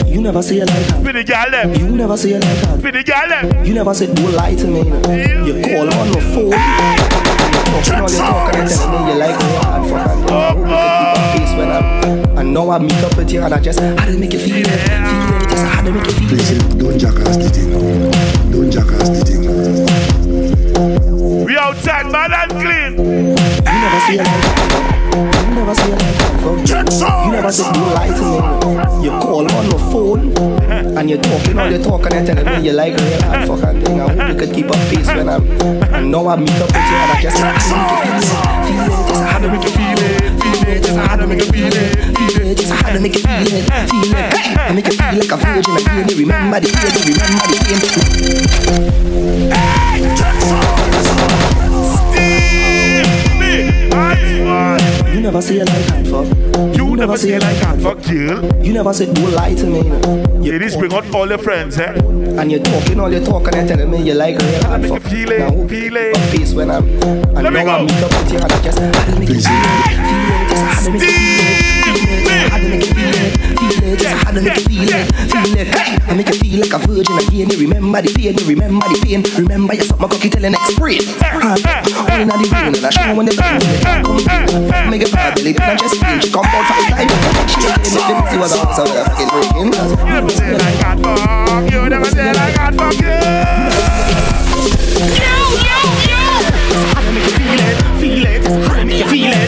[0.06, 1.02] You never say you like her.
[1.04, 1.74] For the girl them.
[1.74, 2.78] You never say you like her.
[2.78, 3.64] For the girl them.
[3.64, 4.78] You never said don't lie to me.
[4.80, 6.52] You call on the phone.
[7.84, 10.14] You know you're talking and telling me you like me hard for her.
[10.28, 11.14] Oh, oh.
[11.32, 14.18] Keep when I'm, I know I meet up with you and I just had to
[14.18, 14.66] make you feel it.
[14.66, 15.48] Feel it.
[15.50, 16.78] Just had to make you feel Please, it.
[16.78, 17.70] don't jackass the thing.
[18.52, 19.44] Don't jackass the thing.
[21.44, 22.96] We outside, man and clean.
[22.98, 25.22] You never say you like You
[25.54, 26.02] never say you like.
[27.24, 28.36] You never said don't to me.
[29.04, 30.20] You call on the phone
[30.98, 33.80] and you're talking all you talk and you're telling me you like real hard fucking
[33.84, 34.00] thing.
[34.00, 35.42] I hope you could keep up pace when I'm.
[35.94, 38.82] I know I meet up with you and I just you feel it.
[38.82, 39.06] Feel it.
[39.06, 40.42] Just had to make you feel it.
[40.42, 40.82] Feel it.
[40.82, 41.96] Just had to make you feel it.
[42.16, 42.56] Feel it.
[42.58, 43.64] Just had to make you feel it.
[43.90, 44.34] Feel it.
[44.58, 46.08] I make you feel like a virgin again.
[46.08, 46.92] You remember the pain.
[47.06, 47.78] You remember the pain.
[54.48, 56.76] You never say you like hard fuck.
[56.76, 58.62] You you never say you like hard fuck, Jill.
[58.64, 59.78] You never said don't lie to me.
[60.44, 61.92] You Ladies, bring out all your friends, eh?
[61.94, 65.02] and you're talking all you talk and you're telling me you like real make fuck.
[65.10, 66.16] feel it, Now, feel it.
[66.16, 66.84] up pace when I'm.
[67.36, 67.84] I Let me know I go.
[67.84, 69.96] meet up with you and I just had to make you feel it.
[70.04, 70.48] Feel it.
[70.50, 71.33] Just had to make you feel it
[73.70, 73.98] feel it.
[73.98, 74.24] Just yeah.
[74.24, 75.68] had a little feel it, feel it.
[76.04, 77.50] I make you feel like a virgin again.
[77.50, 79.22] You remember the pain, you remember the pain.
[79.36, 81.06] Remember you suck my cocky till the next breath.
[81.32, 84.90] Only in the rain and I show when the blues they come come.
[84.90, 86.20] Make it feel belly pain and just pain.
[86.20, 87.12] She come down five times.
[87.50, 89.72] She ain't it make them see what the house are fucking breaking.
[89.72, 91.80] You never say like God fuck you.
[91.88, 93.14] Never say like God fuck you.
[95.04, 96.22] You, you, you.
[96.44, 98.44] It's hard to make you feel it, feel it.
[98.44, 99.43] It's hard to make you feel it.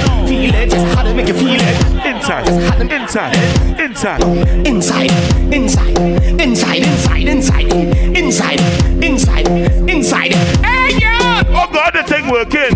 [2.27, 3.37] Inside, inside,
[3.79, 4.21] inside.
[4.67, 5.13] Inside,
[5.55, 5.97] inside,
[6.41, 7.71] inside, inside, inside,
[8.17, 8.61] inside,
[9.01, 9.49] inside,
[9.89, 10.33] inside.
[10.35, 11.45] Hey, yeah!
[11.47, 12.75] Oh God, the thing working.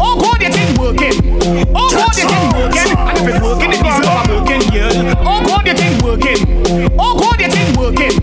[0.00, 1.14] Oh, God, the thing working.
[1.76, 2.90] Oh, God, the thing working.
[2.98, 5.14] And if it's working, it means it's working, yeah.
[5.20, 6.90] Oh, God, the thing working.
[6.98, 8.14] Oh, God, the thing working.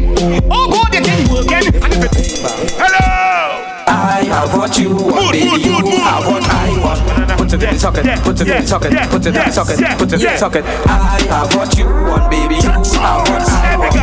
[0.51, 1.71] Oh, God, the thing working.
[1.85, 2.43] And if it's...
[2.75, 3.71] Hello.
[3.88, 5.63] I have what you want, baby.
[5.63, 7.24] You have what I want.
[7.56, 9.80] Put it in the socket, put it in the socket, put it in the socket,
[9.96, 10.65] put it in the socket.
[10.91, 12.60] I have what you want, baby.
[12.60, 13.96] You have what I want.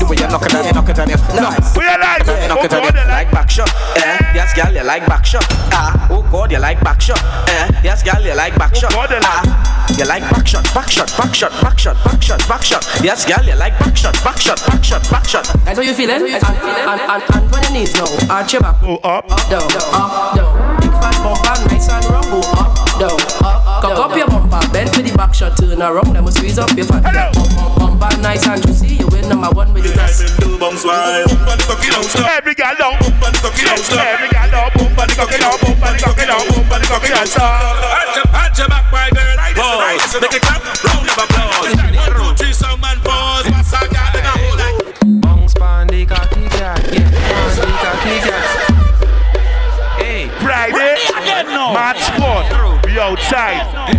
[0.00, 1.60] The way you knock it down, you knock it down, you knock.
[1.76, 3.68] We like, knock oh it down, God, you they like back shot.
[4.00, 4.32] Eh?
[4.32, 5.44] Yes, girl, you like back shot.
[5.68, 7.20] Ah, oh God, you like back shot.
[7.20, 7.84] Eh?
[7.84, 8.88] Yes, girl, you like back shot.
[8.96, 12.22] God, they like- Ah, you like back shot, back shot, back shot, back shot, back
[12.24, 12.80] shot, back shot.
[13.04, 15.44] Yes, girl, you like back shot, back shot, back shot, back shot.
[15.68, 16.24] That's how you feeling?
[16.24, 18.80] And, and, and, and when your knees now, arch your back.
[18.80, 19.28] Go up.
[19.28, 20.80] Up, down, up, down.
[20.80, 22.24] Big fat bumper, nice and round.
[22.32, 22.63] Go up,
[23.84, 26.72] Cock up your bumper, bend for the back shot, turn around, then we squeeze up
[26.72, 27.04] your fat.
[27.76, 30.24] Bumper nice and juicy, you win number one with the best.
[30.24, 30.40] Every
[32.56, 32.96] girl down.
[32.96, 34.72] Every girl down.
[34.72, 35.60] Boom, body cocky down.
[35.60, 36.40] Boom, body cocky down.
[36.48, 37.28] Boom, body cocky down.
[38.32, 39.36] Arch your back, my girl.
[39.52, 40.16] Pause.
[40.16, 40.64] Make it clap.
[40.64, 41.76] Round of applause.
[41.76, 43.44] One, two, three, some man pause.
[43.52, 44.80] What's a girl in a hole like?
[45.20, 48.48] Bounce pan the cocky girl, yeah, pan the cocky girl.
[50.00, 50.96] Hey, Friday,
[51.52, 52.73] March 4th.
[52.94, 53.98] We outside.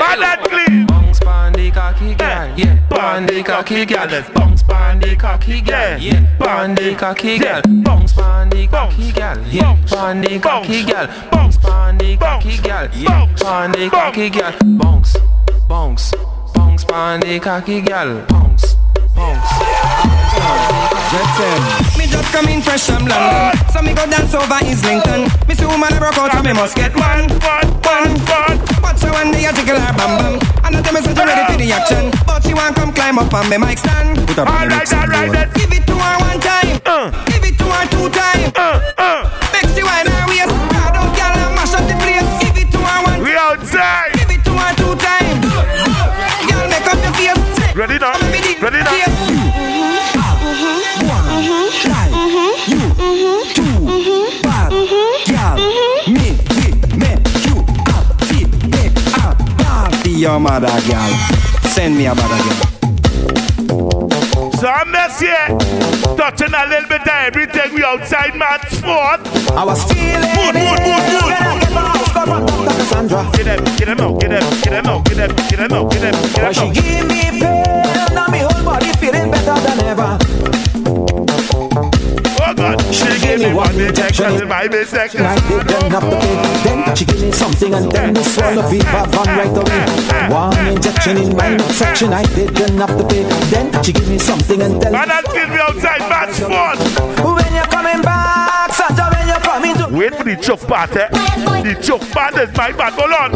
[0.00, 0.86] Bad and clean.
[0.86, 4.08] bounce pan the cocky girl, yeah, pan the cocky girl.
[4.34, 7.60] Bounce pan the cocky girl, yeah, pan the cocky girl.
[7.84, 11.06] Bounce pan the cocky girl, yeah, pan the cocky girl.
[11.30, 11.58] Bounce.
[11.58, 14.54] Pan the cocky girl, yeah, pan the cocky girl.
[14.78, 15.16] Bounce,
[15.68, 16.14] bounce,
[16.54, 18.24] bounce pan the cocky girl.
[18.28, 18.76] Bounce,
[19.14, 20.95] bounce.
[22.66, 23.54] Fresh from London.
[23.72, 25.30] So me go dance over Islington.
[25.48, 27.30] Me see woman I broke out, so me must get one.
[27.40, 28.56] One, one, one.
[28.82, 30.34] Watch her one day I jiggle her bam bam.
[30.64, 33.48] I know them is ready for the action, but she want come climb up on
[33.48, 34.18] me mic stand.
[34.26, 36.80] Put up all right, all right, Give it to her one time.
[36.84, 37.10] Uh.
[37.30, 38.52] Give it to her two times.
[38.56, 38.95] Uh,
[60.26, 61.12] Your mother girl,
[61.70, 62.56] send me a mother girl.
[64.58, 65.46] So I'm here,
[66.16, 69.20] touching a little bit of everything we outside man's sport.
[69.52, 71.46] I was feeling good, good, good, good.
[73.36, 75.90] Get them, get them out, get them, get them out, get them, get them out,
[75.92, 76.54] get them, get them out.
[76.56, 77.55] She give me pain,
[83.36, 85.22] she, she me one injection in my midsection.
[85.24, 86.38] I did then up the pain.
[86.64, 90.32] Then she give me something and then me swallow fever van right away.
[90.32, 92.12] One injection in my midsection.
[92.12, 93.28] I did then up the pain.
[93.50, 94.90] Then she give me something and me.
[94.90, 96.78] Man, that give me outside bad sport.
[97.20, 99.88] When you're coming back, Santa, when you're coming to.
[99.92, 101.08] Wait for the choke part, eh?
[101.62, 102.92] The choke part is my bad.
[102.94, 103.30] Hold on.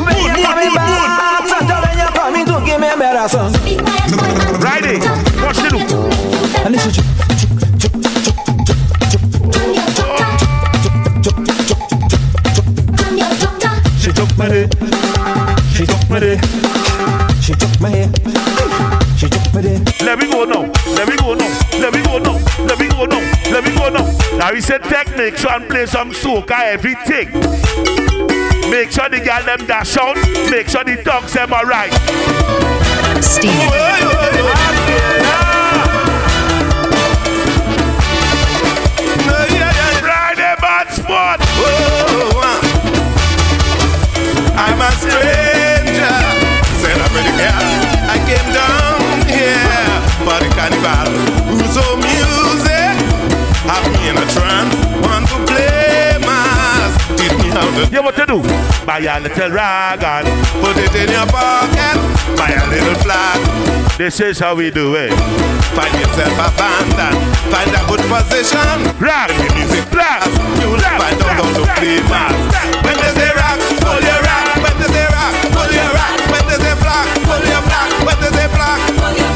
[0.00, 3.52] When you're coming back, Santa, when you're coming to give me a medicine.
[4.60, 4.98] Friday,
[5.40, 5.78] what she do?
[6.64, 7.29] And this is.
[14.40, 14.68] My day.
[15.74, 16.40] She took my day.
[17.42, 18.10] She took my head.
[19.18, 19.78] She took my day.
[20.00, 20.72] Let me go now.
[20.96, 21.52] Let me go now.
[21.78, 22.38] Let me go now.
[22.64, 23.20] Let me go now.
[23.52, 24.38] Let me go now.
[24.38, 27.28] Now we said tech, make sure and play some soca everything.
[28.70, 30.16] Make sure the girl them dash out.
[30.50, 31.92] Make sure the dogs them alright.
[33.22, 33.68] Steamy.
[40.00, 42.69] Friday bad spot.
[44.60, 46.20] I'm a stranger.
[46.84, 47.64] Said I'm ready, girl.
[48.12, 49.88] I came down here
[50.20, 51.08] for the carnival.
[51.48, 52.92] Who's so music?
[53.64, 54.76] Have me in a trance.
[55.00, 56.92] Want to play mass.
[57.16, 57.88] Teach me how to.
[57.88, 58.44] Yeah, what to do?
[58.84, 60.28] Buy a little rag and
[60.60, 61.96] put it in your pocket.
[62.36, 63.40] Buy a little flag.
[63.96, 65.12] This is how we do it.
[65.72, 67.16] Find yourself a band and
[67.48, 68.76] find a good position.
[69.00, 70.28] Rock, the music rock,
[70.60, 72.36] you'll find out how to play mass.
[72.84, 74.29] When they say rock, pull your rock.
[78.76, 79.29] They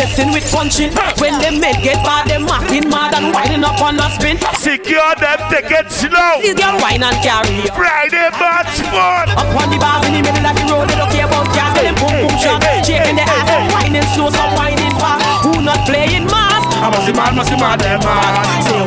[0.00, 0.92] chasing with punching.
[1.20, 4.40] When them men get bad, them acting mad and winding up on the spin.
[4.56, 6.40] Secure them tickets slow.
[6.40, 7.68] See them wine and carry.
[7.76, 9.28] Friday bad sport.
[9.36, 11.76] Up on the bars in the middle of the road, they don't care about gas.
[11.76, 15.20] Them boom boom shot, shaking the ass, some whining slow, some whining fast.
[15.44, 16.64] Who not playing mass?
[16.80, 18.32] I must be mad, must be mad, them mad.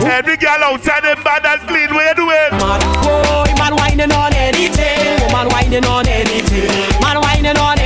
[0.02, 1.94] Every girl outside them bad and clean.
[1.94, 2.52] What you doing?
[2.58, 2.82] mad?
[3.06, 5.22] Boy, man whining on anything.
[5.30, 6.70] Woman whining on anything.
[7.02, 7.83] Man whining on anything.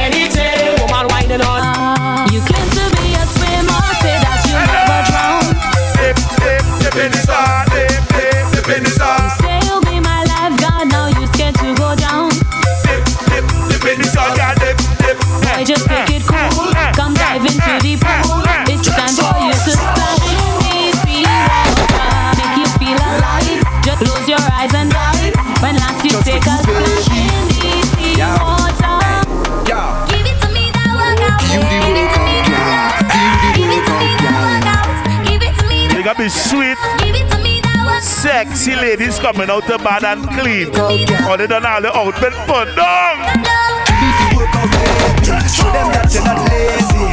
[36.28, 36.78] Me, They got me sweet.
[37.00, 38.04] Give it to me, that workout.
[38.04, 40.68] Sexy ladies coming out of bad and clean.
[41.28, 43.18] Or they done all the outfit put down.
[45.48, 47.08] Show them that you're not lazy.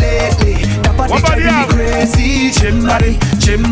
[0.00, 1.90] Lately, that body What about driving me you?
[1.90, 2.50] crazy.
[2.50, 3.62] Gym body, gym.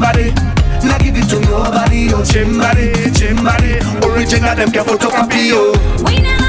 [0.85, 2.18] Now give it to nobody, yo.
[2.18, 3.80] Oh, gym body, gym body.
[4.05, 5.72] Original, them can photocopy, yo.
[6.05, 6.43] We never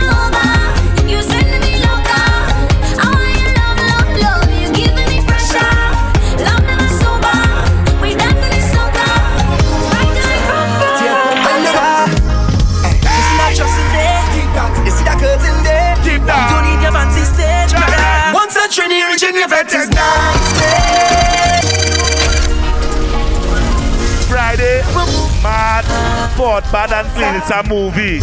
[26.46, 27.34] fought bad and clean.
[27.42, 28.22] It's a movie.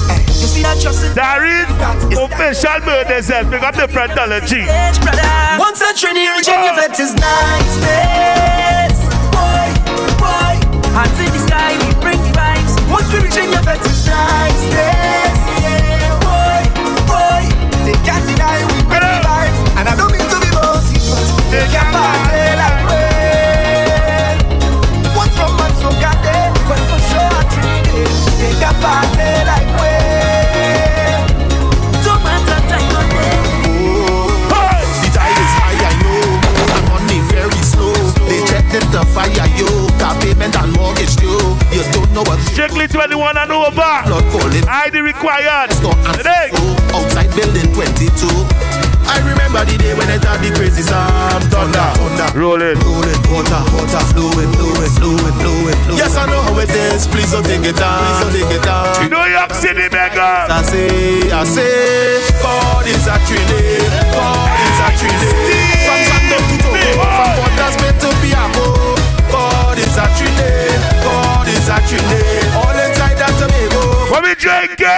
[1.19, 1.67] Darren,
[2.15, 3.51] official birthday self.
[3.51, 4.63] Pick up the frontology.
[5.59, 8.95] Once a trinity reaching your vet is niceness.
[9.35, 9.67] Boy,
[10.23, 10.55] boy,
[10.95, 12.79] hands in the sky, we bring the vibes.
[12.87, 15.39] Once we reach in your vet is niceness.
[15.59, 16.63] Yeah, boy,
[17.11, 17.43] boy,
[17.83, 19.59] they can't deny we bring the vibes.
[19.83, 22.32] And I don't mean to be bossy, but they can't
[42.15, 42.37] Don't know.
[42.53, 43.73] Strictly 21 and over.
[43.73, 44.65] Blood calling.
[44.69, 45.71] ID required.
[46.17, 46.53] Today.
[46.93, 48.29] Outside building 22.
[49.09, 51.45] I remember the day when I had the crazy sound.
[51.49, 52.29] Thunder, thunder.
[52.37, 52.77] Rolling.
[52.85, 53.21] Rolling.
[53.33, 54.03] Water, water.
[54.13, 55.79] Flowing, flowing, flowing, flowing.
[55.97, 57.09] Yes, I know how it is.
[57.09, 58.05] Please don't take it down.
[58.05, 58.93] Please don't take it down.
[59.09, 60.53] New York City, mega.
[60.53, 63.89] I say, I say, God is a trinity.
[64.13, 65.61] God is a trinity.
[65.81, 68.82] From Santo to Togo, from Port to Piarco.
[71.93, 72.49] God is a trinity.
[72.57, 73.83] All inside that Tobago.
[74.11, 74.89] What we drinking?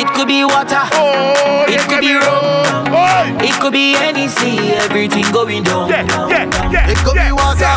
[0.00, 0.84] It could be water.
[0.96, 2.88] Oh, it could be rum.
[2.92, 3.44] Oh.
[3.44, 4.72] It could be any sea.
[4.80, 5.88] Everything going down.
[5.88, 6.90] Yeah, yeah, yeah.
[6.90, 7.76] It could be water.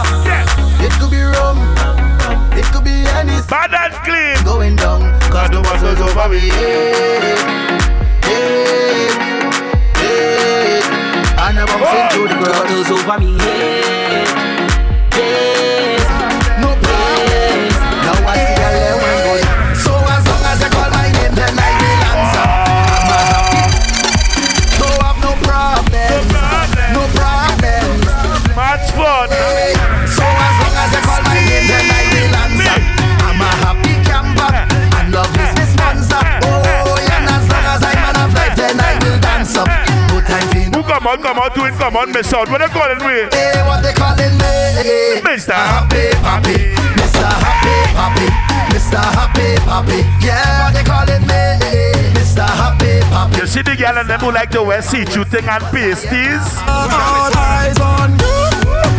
[0.84, 1.58] It could be rum.
[2.58, 4.38] It could be any Bad and clean.
[4.46, 5.02] going down.
[5.32, 6.48] Cause the water's over me.
[6.48, 7.36] Yeah,
[8.26, 9.46] yeah,
[10.02, 11.46] yeah.
[11.48, 12.70] And I'm bouncing to the ground.
[12.70, 14.28] Water's over me head.
[14.28, 14.55] Yeah.
[41.06, 42.50] Come on, come on, do it, come on, miss out.
[42.50, 43.30] What they calling me?
[43.30, 45.22] Hey, what they calling me?
[45.22, 45.54] Mr.
[45.54, 47.30] Happy Papi, Mr.
[47.46, 48.26] Happy Papi,
[48.74, 48.98] Mr.
[49.14, 50.02] Happy Papi.
[50.26, 51.62] Yeah, what they calling me?
[52.18, 52.42] Mr.
[52.42, 53.38] Happy Papi.
[53.38, 56.42] You see the girl and them who like to wear see-through thing and pasties?
[56.66, 58.50] All eyes on you.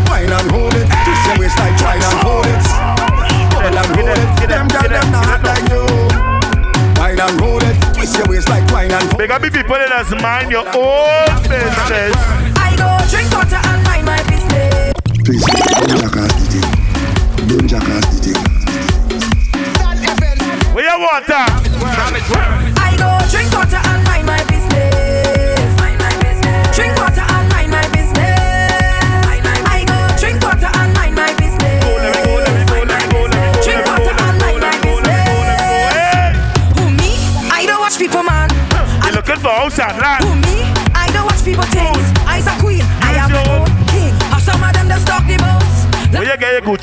[0.06, 0.86] Wine and hold it.
[0.86, 2.66] Twist your waist like try and hold it.
[3.50, 4.48] Bubble and hold it.
[4.48, 5.82] Them girl them not like you.
[7.02, 7.85] Wine and hold it.
[8.06, 11.26] Twist your waist like wine and Big up the people in us mind your own
[11.42, 12.14] business.
[12.54, 14.94] I go drink water and mind my business.
[15.26, 16.70] Please, don't jackass the thing.
[17.50, 18.38] Don't jackass the thing.
[20.72, 21.50] Where you water?
[22.78, 23.95] I go drink water and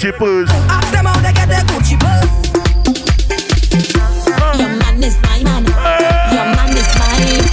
[0.03, 0.51] Gucci purse?
[0.67, 2.27] Ask them how they get their Gucci purse.
[4.59, 5.65] Your man is my man.
[5.65, 6.33] Eh.
[6.35, 7.45] Your man is mine.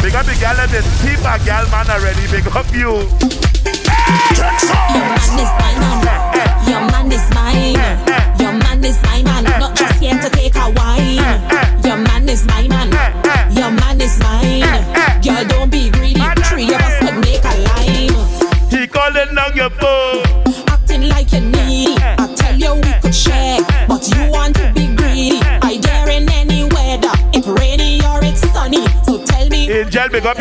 [0.00, 2.26] Big up the girl and the team a girl man already.
[2.32, 3.04] Big up you.
[4.96, 5.59] Your man is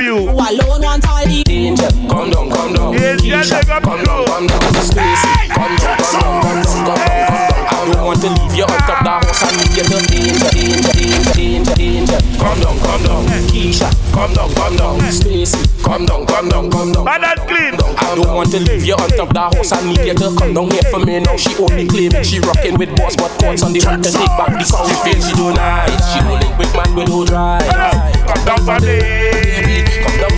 [0.10, 0.18] you.
[0.26, 2.93] Who alone want all the Angel, come down, come down.
[2.97, 4.74] Angel, big up Come down, come down.
[4.82, 7.70] Stacy, come down, come down, come down, come down, come down.
[7.70, 10.49] I don't want to leave you on top the house and leave you to danger,
[10.51, 12.20] danger, danger, danger, danger.
[12.41, 13.24] Come down, come down.
[13.49, 15.12] Keisha, come down, come down.
[15.12, 17.05] Stacy, come down, come down, come down.
[17.05, 17.76] Bad and clean.
[18.10, 20.53] I don't want to leave you on top the house and leave you to come
[20.53, 21.38] down here for me now.
[21.38, 24.49] She only claiming she rocking with boss, but courts on the run to take back
[24.57, 24.89] the car.
[24.89, 26.14] She feel she do nice.
[26.14, 27.70] She don't link with man with no drive.
[27.70, 29.88] Come down for the Come down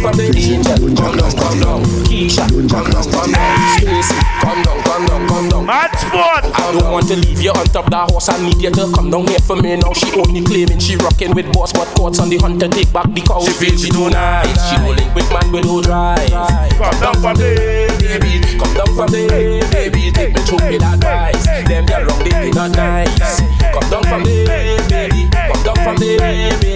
[0.02, 0.78] from the angel.
[0.98, 1.82] Come down, come down.
[2.10, 3.78] Keisha, come down, come down.
[3.78, 5.66] Stacy, come down, come down, come down.
[5.66, 6.44] Match sport.
[6.50, 8.30] I don't want to leave you on top that horse.
[8.30, 9.94] I need you to come down here for me now.
[9.94, 13.14] She only claiming she rocking with boss, but courts on the hunt to take back
[13.14, 13.40] the cow.
[13.46, 14.50] She feel she do nice.
[14.70, 16.30] She don't link with man with no drive.
[16.30, 17.54] Come down for the
[18.02, 18.42] baby.
[18.58, 19.30] Come down from the
[19.70, 20.12] baby.
[20.12, 21.46] Take me through with advice.
[21.70, 23.40] Them get wrong, they be not nice.
[23.70, 25.30] Come down from the baby.
[25.30, 26.71] Come down from the baby.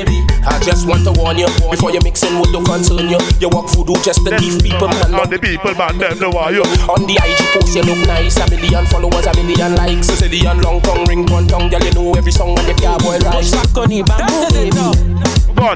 [0.46, 3.20] I Just want to warn you before you mixing would don't concern you.
[3.40, 5.14] You walk voodoo just to thief people, man.
[5.14, 6.62] All the people, man, them know why you.
[6.90, 8.38] On the IG post, you look nice.
[8.38, 10.10] A million followers, a million likes.
[10.10, 11.70] A zillion long tongue, ring one tongue.
[11.70, 13.50] Girl, you know every song when you can't boy rise.
[13.50, 14.82] Push back on the bamboo, baby.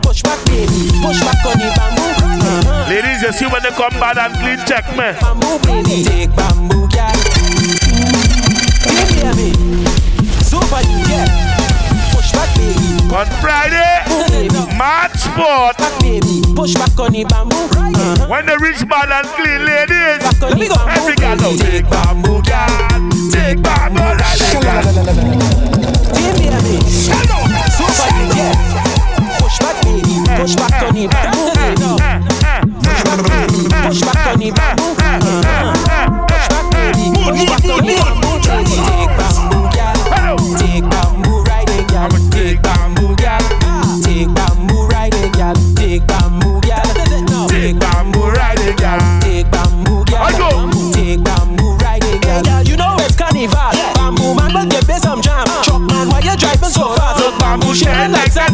[0.05, 0.80] Push back, baby.
[1.01, 2.89] Push back on the bamboo.
[2.89, 5.13] Ladies, you see when they come bad and clean, check me.
[5.17, 6.03] Bamboo, baby.
[6.05, 7.17] Take bamboo, girl.
[8.89, 9.49] You hear me?
[10.45, 11.59] Super, yeah.
[12.39, 14.05] On Friday,
[14.77, 15.75] March 4th,
[16.55, 17.67] push back on the bamboo.
[18.29, 20.23] When the rich man and clean, ladies,
[20.95, 22.69] every girl now take bamboo, girl.
[23.29, 23.99] Take bamboo.
[29.37, 30.15] Push back, baby.
[30.37, 31.51] Push back on the bamboo.
[33.83, 34.95] Push back on the bamboo.
[36.29, 37.11] Push back, baby.
[37.19, 39.28] Push back on the bamboo.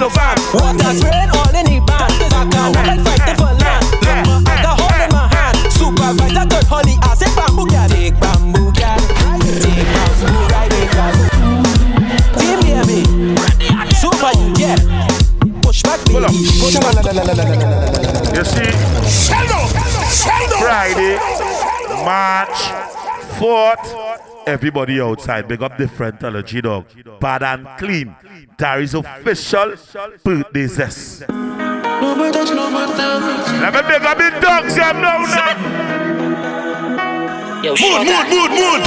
[0.10, 0.38] Sharing like sand of fan.
[0.54, 2.14] Water spraying all in the band.
[2.30, 3.86] Back and like fighting for land.
[4.26, 5.58] Look, I got hold in my hand.
[5.72, 7.88] Supervisor good honey, I say bamboo, girl.
[7.90, 9.00] Take bamboo, girl.
[9.62, 11.14] Take bamboo, ride it, girl.
[12.38, 13.02] Team hear me.
[13.96, 14.78] Super, yeah.
[15.62, 16.26] Push back, baby.
[16.60, 17.06] Push back.
[18.36, 18.72] You see,
[20.60, 21.18] Friday,
[22.04, 22.60] March
[23.40, 23.86] 4th,
[24.48, 26.86] everybody outside, big up different allergy dog.
[27.20, 28.16] Bad and clean.
[28.58, 29.74] There is official
[30.24, 31.28] birthday zest.
[31.28, 35.56] Let me big up the dogs, them now, now.
[37.62, 38.82] Yo, mood, mood, mood, mood.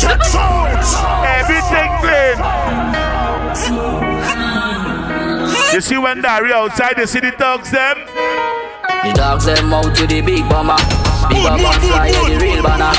[0.00, 0.94] Tech Sounds.
[1.26, 2.38] Everything clean.
[5.74, 7.96] You see when Dari outside, you see the dogs, them?
[8.06, 10.76] The dogs them out to the big bomber.
[11.28, 12.92] Big bomber fly the real banner.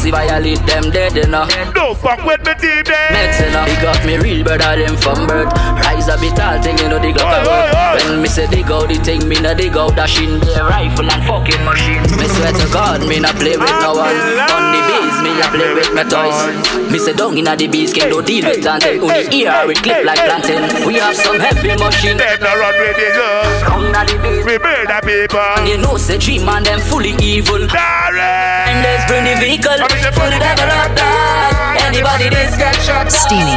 [0.00, 1.52] Pussy violate them dead enough.
[1.74, 3.12] Don't fuck with me, team there.
[3.12, 3.68] Meds enough.
[3.68, 5.52] They got me real brother them from birth.
[5.84, 8.08] Rise a bit tall thing, you know they got a work.
[8.08, 10.40] When me say dig out the thing, me nah dig out that shin.
[10.40, 12.00] The rifle and fucking machine.
[12.16, 14.16] Me swear to God, me nah play with no one.
[14.48, 16.48] On the bees, me nah play with my toys.
[16.88, 19.04] Me say down inna the bees, can no deal with plantain.
[19.04, 20.64] Only ear we clip like plantain.
[20.88, 22.16] We have some heavy machine.
[22.16, 23.68] Them nah run with the girls.
[23.68, 24.48] Down inna the bees.
[24.48, 25.44] We murder people.
[25.60, 27.68] And you know say dream man them fully evil.
[27.68, 28.32] Dari.
[28.64, 29.89] And let's bring the vehicle.
[30.16, 31.76] Fully developed dog.
[31.86, 33.20] Anybody this get shot down.
[33.24, 33.56] Steamy.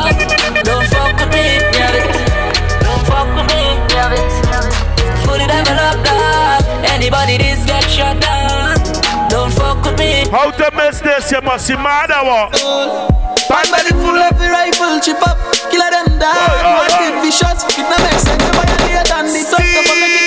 [0.64, 2.08] Don't fuck with me, yeah it.
[2.84, 4.32] Don't fuck with me, yeah it.
[5.26, 6.64] Fully developed dog.
[6.89, 8.78] Anybody this get shot down.
[9.30, 10.26] Don't fuck with me.
[10.30, 11.32] How to miss this?
[11.32, 12.54] You must see mad or what?
[13.49, 15.38] Pan belly full of the rifle, chip up,
[15.70, 16.64] killer them down.
[16.80, 18.39] One kid vicious, it no make sense.
[18.39, 20.22] You violate and the stuff, the fun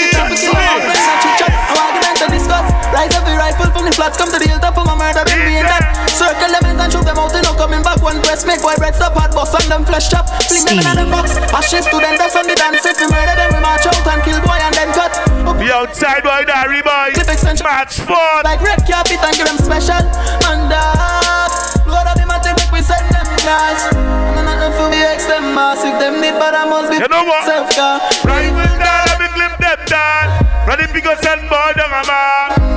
[4.06, 5.82] the flats, come to the hilltop for my murder, me in that.
[6.10, 7.98] Circle them in and shoot them out, no coming back.
[8.02, 10.30] One breast make boy bread stop hot boss on them flesh chop.
[10.46, 12.86] Fling them in the box, ashes to them, that's on the dance.
[12.86, 15.14] If we murder them, we march out and kill boy and then cut.
[15.58, 17.16] Be outside boy, Dari boy.
[17.16, 17.64] Clip extension.
[17.64, 18.12] Match 4.
[18.44, 20.04] Like red carpet and give them special.
[20.52, 21.48] And uh,
[21.88, 23.24] of them, I take we send them.
[23.48, 25.96] And nothing for me, ex them massive.
[25.96, 27.48] Them need, but I must be You know what?
[27.48, 28.04] self car.
[28.28, 30.44] Right with that, let me clip them down.
[30.68, 32.76] Running because send down a man.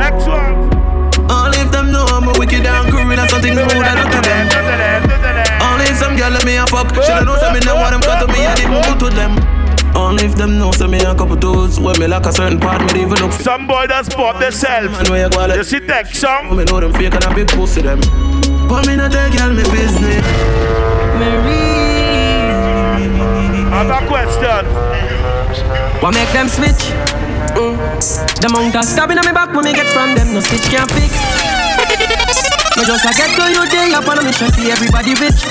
[0.00, 0.72] Next one.
[1.28, 4.20] All if them know I'm a wicked and cruel and something rude I do to
[4.24, 4.48] them.
[5.60, 6.88] Only if some girl let me a fuck.
[7.04, 9.36] Shoulda know some me know what them cut to me I didn't go to them.
[9.94, 12.80] Only if them know some me a couple toes when me like a certain part
[12.94, 13.32] me even look.
[13.32, 14.88] Some boy that spot themselves.
[14.88, 16.56] Man where you go You like see tech song?
[16.56, 18.00] me know them fake and a big pussy them.
[18.72, 20.24] But me not tell girl me business.
[23.68, 24.64] I have a question.
[26.00, 27.19] What make them switch?
[28.40, 30.88] The amount of stabbing on me back when me get from them, no stitch can
[30.88, 31.12] fix.
[32.76, 35.44] Me just a get to you day up on a mission, see everybody rich.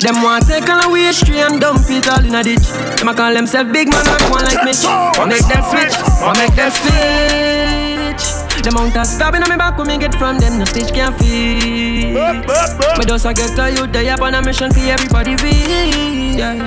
[0.00, 2.68] Them want to take all away tree and dump it all in a ditch.
[2.96, 4.84] Them a call themselves big man, like one like Mitch.
[4.84, 5.96] What make them switch?
[6.20, 7.95] What make them switch?
[8.66, 11.14] The amount of stabbing on me back when me get from them, no stitch can
[11.14, 12.18] fix.
[12.98, 16.34] Me just a get to you day up on a mission, see everybody rich.
[16.34, 16.58] Yeah.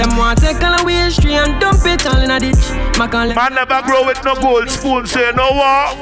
[0.00, 2.56] Them want take all away tree and dump it all in a ditch.
[2.96, 6.00] Them Man never grow with no gold spoon, say no what?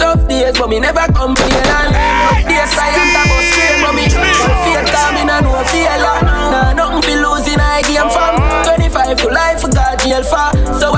[0.00, 4.48] Tough days, but me never complain and Rough days, silent about strain, but me So
[4.64, 9.60] fear coming and no failure Nah, nothing for losing I game from 25 to life,
[9.68, 10.48] God jail for
[10.80, 10.93] So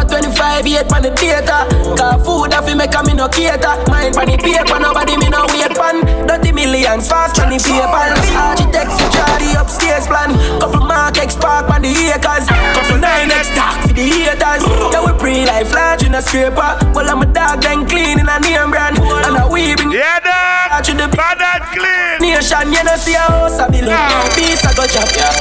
[0.76, 1.58] at 25 on the data.
[1.96, 3.76] Cause food have make a me no cater.
[3.88, 6.04] Mind on the paper, nobody me no wait pan.
[6.26, 8.04] Dirty millions fast on the paper.
[8.36, 10.36] Architect for the upstairs plan.
[10.60, 12.46] Couple mark X park on the acres.
[12.76, 14.62] Couple nine X stock for the haters.
[14.92, 16.76] Yeah, we pre-life large in a scraper.
[16.92, 18.98] Well, I'm a dog then clean in a name brand.
[19.00, 19.90] And a weaving.
[19.92, 20.84] Yeah, dog.
[20.84, 22.20] To the bad and clean.
[22.20, 23.90] Nation, you know, see a house, I be look.
[23.96, 24.28] No.
[24.36, 25.32] Peace, I go chop, yeah.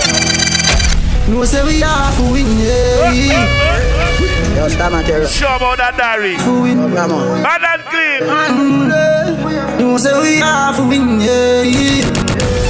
[1.27, 4.34] No say we are for win, yeah.
[4.55, 5.03] Yo, stop my.
[5.27, 6.37] Show about that diary.
[6.39, 7.43] For oh, come on.
[7.43, 8.23] Bad and clean.
[9.79, 11.63] No say we are for win, yeah.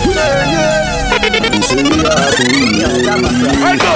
[0.02, 3.14] No say we are for win, yeah.
[3.62, 3.94] I go.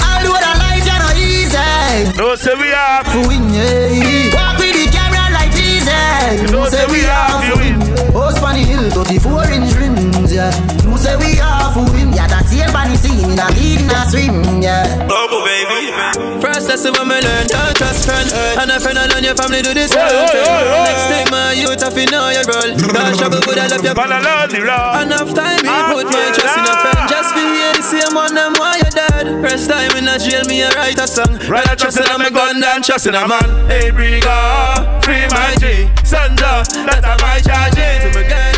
[0.00, 2.16] All the other life, you know easy.
[2.16, 4.32] No say we are for win, yeah.
[4.32, 6.48] Walk with the camera like Jesus.
[6.50, 7.76] No say we are for win.
[8.16, 10.50] House on the hill, 34 inch rims, yeah.
[10.84, 12.26] No say we are for win, yeah.
[12.26, 12.45] That's
[12.76, 14.84] the bunny scene in a lead in a swim, yeah.
[15.08, 15.92] Bubble baby.
[16.40, 18.28] First lesson when me learn, don't trust friend.
[18.60, 19.92] And a friend alone, your family do this.
[19.92, 20.84] Hey, hey, hey, hey.
[20.84, 22.72] Next thing my youth, I feel know your role.
[22.76, 24.92] Don't struggle, but I love ah, your But I love the road.
[25.08, 27.00] Enough time, me put my trust in a friend.
[27.08, 29.24] Just feel hear the same one, them why you dead.
[29.40, 31.32] First time in a jail, me a write a song.
[31.48, 33.48] Right, I trust in a me gun, and trust in a man.
[33.72, 35.88] Hey, Briga, free my G.
[36.04, 37.74] Sandra, that a my charge.
[37.76, 38.55] To my girl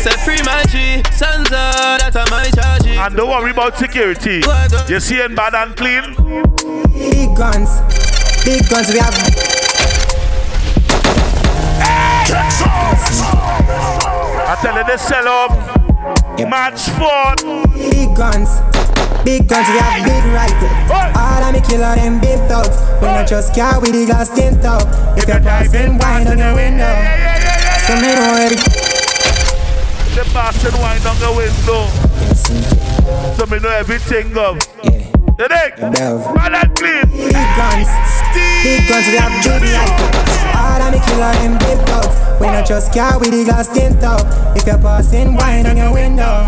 [0.00, 1.02] Briga, said free my G.
[1.12, 2.86] Sandra, that a my charge.
[2.86, 4.42] And don't worry about security.
[4.88, 6.14] You see in bad and clean?
[6.92, 7.80] Big guns,
[8.44, 9.14] big guns we have.
[14.48, 15.50] I tell you, they sell up.
[16.48, 17.36] Match four.
[17.76, 18.60] Big guns,
[19.24, 20.68] big guns we have big rifle.
[21.16, 22.76] All of me killer them big thugs.
[23.00, 24.82] We not just car with the glass tint up.
[25.16, 26.90] If you're passing wine on your window,
[27.86, 28.89] so me know every.
[30.30, 31.90] The passing wine on the window.
[33.34, 34.58] So me know everything of.
[35.36, 35.76] The neck.
[35.76, 37.02] Bad and clean.
[37.10, 37.90] Big guns,
[38.62, 40.06] big guns we have rifle.
[40.54, 42.40] All of me killer them big thugs.
[42.40, 44.22] We not just car with the glass tint up.
[44.56, 46.46] If you're passing wine on your window.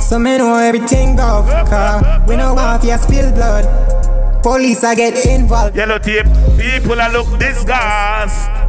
[0.00, 5.24] So me know everything of car We know if you spill blood Police I get
[5.24, 6.26] involved Yellow tape
[6.58, 8.63] People are look disgust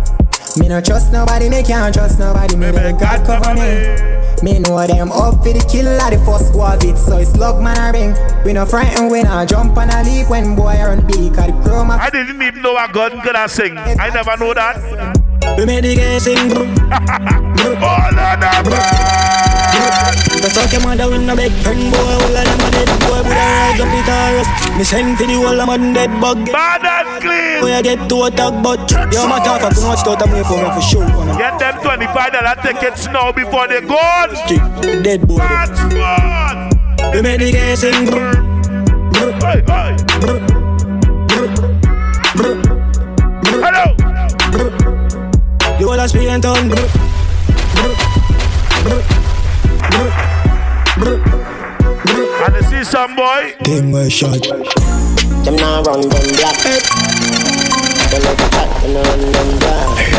[0.58, 2.56] Me no trust nobody, me can't trust nobody.
[2.56, 4.14] Me let God cover me.
[4.42, 4.60] Me.
[4.60, 6.98] Know them up for the kill of the first squad it.
[6.98, 8.44] So it's log man a ring.
[8.46, 11.34] We no frightened when I jump and I leap When boy run big.
[11.34, 13.78] Cause the chroma I didn't even know a gun could I sing.
[13.78, 14.78] I never know that.
[15.58, 16.52] We made the game sing.
[17.68, 22.62] Oh Lord have But suck your mother with no big friend boy All of them
[22.62, 22.86] a dead.
[23.02, 26.22] Boy Would I rise up the Taurus Me send for the whole of them dead
[26.22, 26.46] bug.
[26.54, 27.62] Bad and clean.
[27.62, 30.44] Boy I get to attack but Yo my talk for too much thought I'm here
[30.44, 31.08] for me for sure
[31.42, 33.98] Get them $25 tickets now before they go
[35.02, 35.38] Dead boy.
[35.38, 38.06] Match four We made the game sing
[39.42, 39.98] Hey, hey.
[43.66, 43.98] Hello.
[45.80, 46.70] You all a speak and tongue
[50.98, 53.54] And you see some boy.
[53.64, 54.42] Thing was shot.
[54.42, 56.56] Them now run them black.
[58.10, 60.16] Them never chat, them run them black.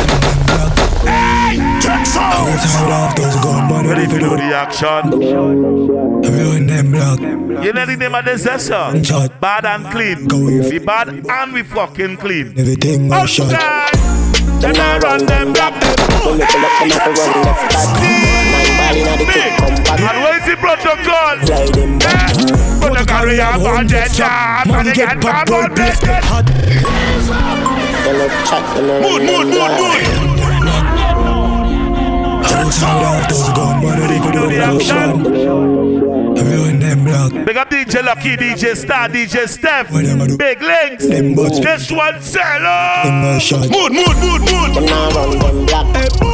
[2.19, 5.11] I was hard off those gun but Ready to do the action
[6.31, 7.21] Ruin them block
[7.65, 9.03] You know the name of this song?
[9.03, 9.41] Shot.
[9.41, 10.27] Bad and clean.
[10.29, 12.59] We bad and we fucking clean.
[12.59, 13.51] Everything was shot.
[14.61, 15.75] Them now run them black.
[16.25, 18.26] When me
[18.97, 19.77] inna the kick, come.
[20.01, 21.37] And where's the protocol?
[21.45, 21.99] Fly them eh?
[22.01, 22.67] back.
[22.81, 28.77] Protocol we have on jet job And get bad ball blessed hot Them left chat,
[28.77, 29.81] them run them black.
[32.49, 35.96] I was hard off those gun but I didn't do the action
[36.47, 39.91] Ruin them block Big up DJ Lucky, DJ Star, DJ Steph.
[39.91, 40.37] What them a do?
[40.37, 41.07] Big links.
[41.07, 41.59] Them butts.
[41.61, 43.71] This one sell Thing was shot.
[43.71, 44.71] Mood, mood, mood, mood.
[44.75, 45.87] Them now run them black.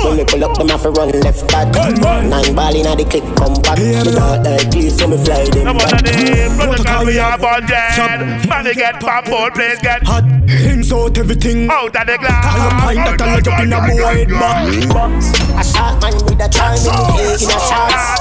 [0.05, 1.73] When me pull up, them have to run left back.
[1.73, 3.79] Nine ball inna the click, come back.
[3.79, 6.05] The dark like this, so me fly them Come on, back.
[6.05, 10.25] the protocol we have on jet Man, they get bad ball, please get Hot.
[10.49, 11.71] Hints out everything.
[11.71, 15.65] Out of the Call a pint that I'll jump in a boy head box A
[15.65, 18.21] shot man with a charm in the egg in a shots.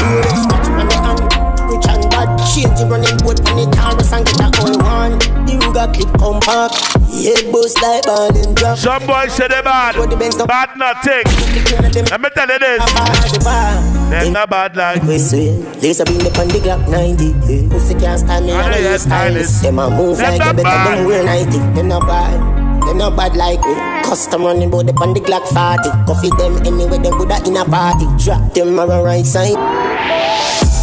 [0.00, 0.57] Feel
[2.62, 5.18] change the running boat on the Taurus and get a one.
[5.46, 6.74] The Ruger clip compact.
[7.08, 8.78] Head bust like ball and drop.
[8.78, 10.36] Some boys say they bad Put the Benz.
[10.36, 11.24] Bad nothing
[12.10, 13.44] Let me tell you this
[14.10, 17.68] They're not bad like We swing, laser beam up on the Glock 90 eh.
[17.70, 19.62] Pussy can't stand me, I'm yeah, a stylist.
[19.62, 22.57] Them a move like they better than wear 90 Them not bad
[22.88, 23.74] Them no bad like me.
[24.02, 26.06] Custom running bout the on the Glock 40.
[26.06, 28.06] Coffee them anyway, them good in a party.
[28.16, 30.08] Drop them on right side.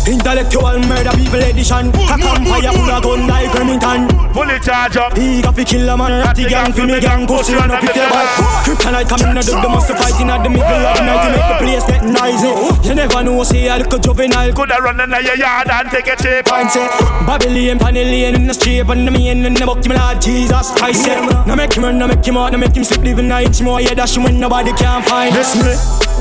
[0.05, 4.05] Intellectual murder people edition Cock and fire full of gun like Remington
[4.37, 7.55] Fully charge up He got fi kill a man Ratty gang fi me gang Pussy
[7.55, 8.29] run up if they bad
[8.61, 11.25] Kryptonite come in a dug They must fight in at the middle of the night
[11.25, 12.53] To make the place get noisy
[12.87, 16.15] You never know say a little juvenile Coulda run in your yard and take a
[16.15, 16.85] chip And say
[17.25, 21.07] Babylon pan in the street And the main in the buck him Lord Jesus Christ
[21.07, 21.43] yeah.
[21.47, 23.61] Now make him run, now make him out Now make him sleep living a inch
[23.61, 25.71] more Yeah dash him when nobody can find This me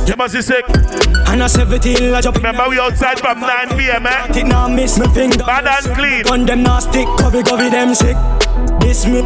[0.09, 0.65] You must be sick
[1.29, 4.07] And a 17 I jump Remember we outside from 9 p.m.
[4.07, 4.39] eh?
[4.39, 7.95] It now miss me finger Bad and clean On them now stick Covey covey them
[7.95, 8.17] sick
[8.81, 9.21] This me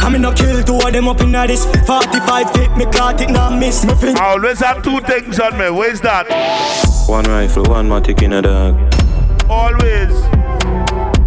[0.00, 3.30] I mean no kill two of them up in this 45 fit me caught it
[3.30, 6.26] now miss me finger I always have two things on me Where's that?
[7.08, 8.76] One rifle, one matic in a dog.
[9.48, 10.10] Always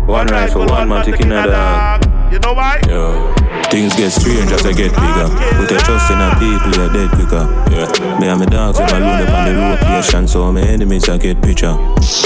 [0.07, 2.31] One rifle, one matic in a dog.
[2.31, 2.79] You know why?
[2.87, 3.40] Yo.
[3.71, 5.27] Things get strange as I get bigger.
[5.55, 7.47] Put your trust in a people, you're dead quicker.
[7.71, 8.19] Yeah.
[8.19, 11.17] Me and my dogs when I load up on the location, so my enemies I
[11.17, 11.77] get picture.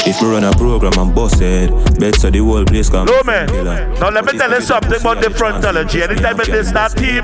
[0.10, 1.70] If me run a program and bust it,
[2.00, 3.06] bet so the whole place come.
[3.06, 3.46] No man.
[4.00, 6.02] Now let me tell you something about the frontology.
[6.02, 7.24] Anytime they start team,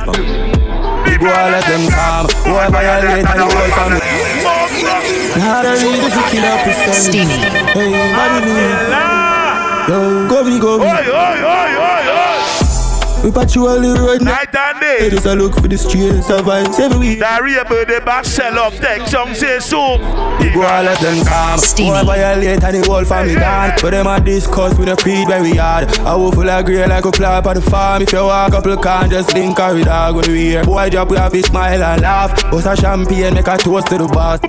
[1.21, 4.01] Go all let them come Boy violate and the whole family
[5.37, 7.37] Now the reason to kill up is Steamy.
[7.77, 12.00] Hey, Babylon Yo, go we go we Oi, oi, oi, oi, oi.
[13.23, 14.97] We patrol the road Night and day.
[14.99, 18.57] Hey, just a look for the streets of vibes every week Diarrhea birthday back sell
[18.57, 19.97] up Take some say so
[20.39, 21.59] We go all let them come.
[21.77, 23.73] Boy violate and the whole family gone.
[23.81, 26.85] But them a discuss with the creed where we hard I will full of grey
[26.87, 28.01] like a clap on the farm.
[28.01, 30.63] If you walk up, look can just link her with dog when we hear.
[30.63, 32.49] Boy drop, we have to smile and laugh.
[32.49, 34.39] Bust a champagne, make a toast to the boss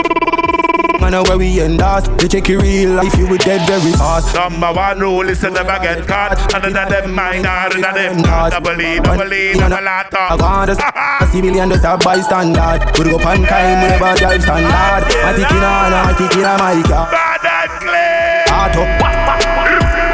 [1.02, 3.90] Man, know where we end us They check your real life, you would dead very
[3.98, 4.36] fast.
[4.36, 6.38] Number one rule is to never get caught.
[6.54, 8.52] Another them minor, another them not.
[8.52, 12.78] Double E, double E, double I A want us a civilian just a bystander.
[13.02, 15.02] We go on time, we never drive standard.
[15.26, 19.42] I think in on, I think in a my car Bad and clean Heart up.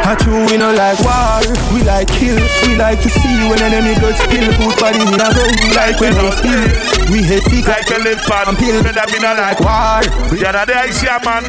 [0.08, 1.44] I true, we no like war,
[1.76, 4.48] we like kill We like to see when enemy blood spill.
[4.56, 8.18] Put body in a gun, like when they spill We hate sick Like a lip
[8.20, 10.02] fan, pill better be not like war.
[10.28, 11.42] The other day I see a man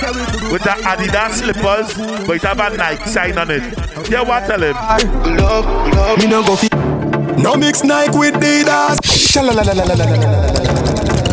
[0.52, 1.94] with the Adidas slippers
[2.26, 3.64] But it have a Nike sign on it.
[4.10, 4.76] Yeah, what tell him?
[5.38, 6.18] Love, love.
[6.20, 6.70] Me no go fi
[7.42, 9.00] No mix Nike with Adidas.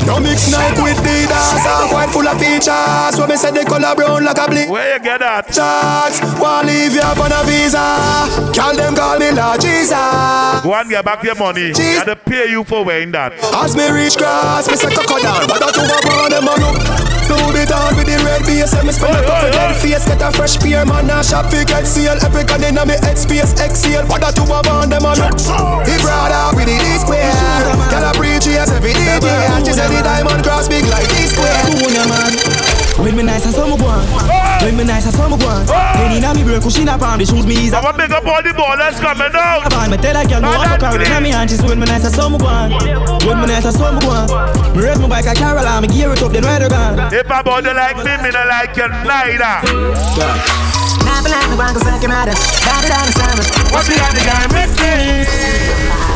[0.07, 3.15] No mix Nike with Adidas Half white full of features.
[3.21, 4.71] When me say the color brown like a blink.
[4.71, 5.53] Where you get that?
[5.53, 7.85] Charts Want leave you up on a visa.
[8.57, 10.65] Call them call me Lord Jesus.
[10.65, 11.73] Go and get back your money.
[11.77, 13.33] And they pay you for wearing that.
[13.53, 17.16] As me reach cross, me say coco down But I do a on them up
[17.27, 20.23] Do the down with the red base And me spend a couple dead face Get
[20.23, 23.51] a fresh pair man Now shop fi get seal Epic and inna me head space
[23.59, 25.35] Exhale What I do a on them man up
[25.87, 27.35] He brought out with the D square
[27.91, 29.19] Girl I preach yes every day
[29.67, 31.59] She said the diamond cross big like D square
[33.03, 34.79] When me nice and some go on When ah.
[34.79, 35.67] me nice and some go on
[35.99, 38.25] When inna me brain cushion up on the shoes me is I'm a big up
[38.25, 41.21] all the ballers coming out Avant me tell a girl no I fuck her inna
[41.21, 42.71] me hand She say when me nice and some go on
[43.27, 44.27] When me nice and some go on
[44.77, 46.99] Me raise my bike a Carol and me gear it up then where they gone
[47.13, 49.61] If a body like me, me not like you neither.
[53.73, 56.16] What's the other guy missing?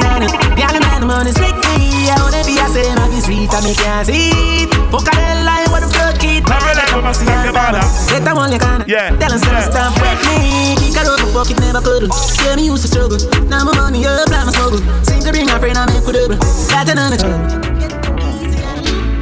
[0.00, 0.22] man.
[0.56, 2.08] Gal I'm man, I'm on the strictly.
[2.08, 4.70] I wanna be a say my sweet and me can't see it.
[4.90, 6.48] Fuck a hell line, what the fuck it.
[6.48, 7.84] Man, like I'm a see a baba.
[8.08, 8.84] Get that one you can.
[8.86, 9.12] Yeah.
[9.20, 10.77] Tell him some stuff with me.
[10.88, 12.08] Kick a rope, fuck it never could.
[12.44, 13.18] Yeah, me used to struggle.
[13.44, 14.78] Now my money up, like my struggle.
[15.04, 16.38] Sing to bring a friend, I make with double.
[16.72, 17.44] Got another trouble.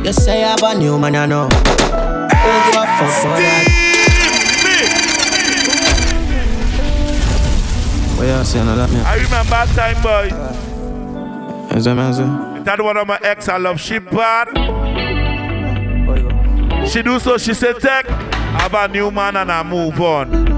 [0.06, 1.48] You say I have a new man, I know.
[1.48, 1.58] Don't
[2.30, 3.66] give a fuck for that.
[8.16, 9.00] What you saying about me?
[9.00, 10.30] I remember that time, boy.
[11.76, 12.62] Is that man?
[12.62, 14.48] That one of my ex, I love she bad.
[16.88, 20.55] She do so, she said, take, I have a new man and I move on.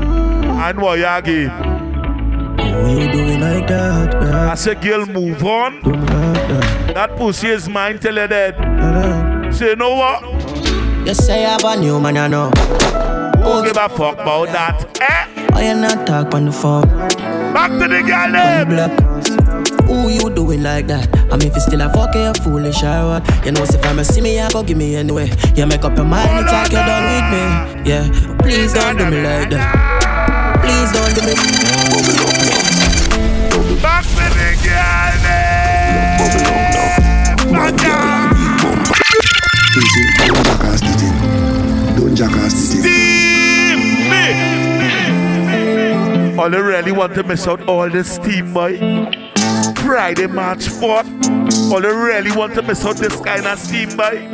[0.61, 1.49] And what you?
[2.59, 4.13] Who you doing like that?
[4.13, 4.51] Yeah.
[4.51, 5.81] I said, girl, move on.
[6.95, 8.57] That pussy is mine till you're dead.
[9.55, 10.23] Say, you know what?
[11.07, 12.51] You say I have a new man, I know.
[12.51, 15.01] Who give a fuck about that?
[15.01, 15.47] Eh?
[15.53, 16.89] Why you not talk on the phone?
[17.55, 19.87] Back to the girl them.
[19.87, 21.09] Who you doing like that?
[21.33, 23.47] I mean, if you still a fuck, you foolish or what?
[23.47, 25.31] You know, if I'm a see me, I go give me anyway.
[25.55, 27.91] You make up your mind, it's like you're done with me.
[27.91, 29.98] Yeah, please don't do me like that.
[30.69, 31.33] Please don't do me.
[33.81, 34.05] Back
[41.97, 42.99] don't jackass the thing.
[46.39, 48.77] All you really want to miss out all this steam, boy.
[49.77, 51.73] Friday, March 4th.
[51.73, 54.29] All you really want to miss out this kind of steam, boy.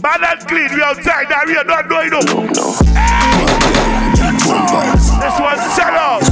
[0.00, 3.57] Bad and clean, we outside that we are not doing no.
[4.48, 6.22] This one's set up.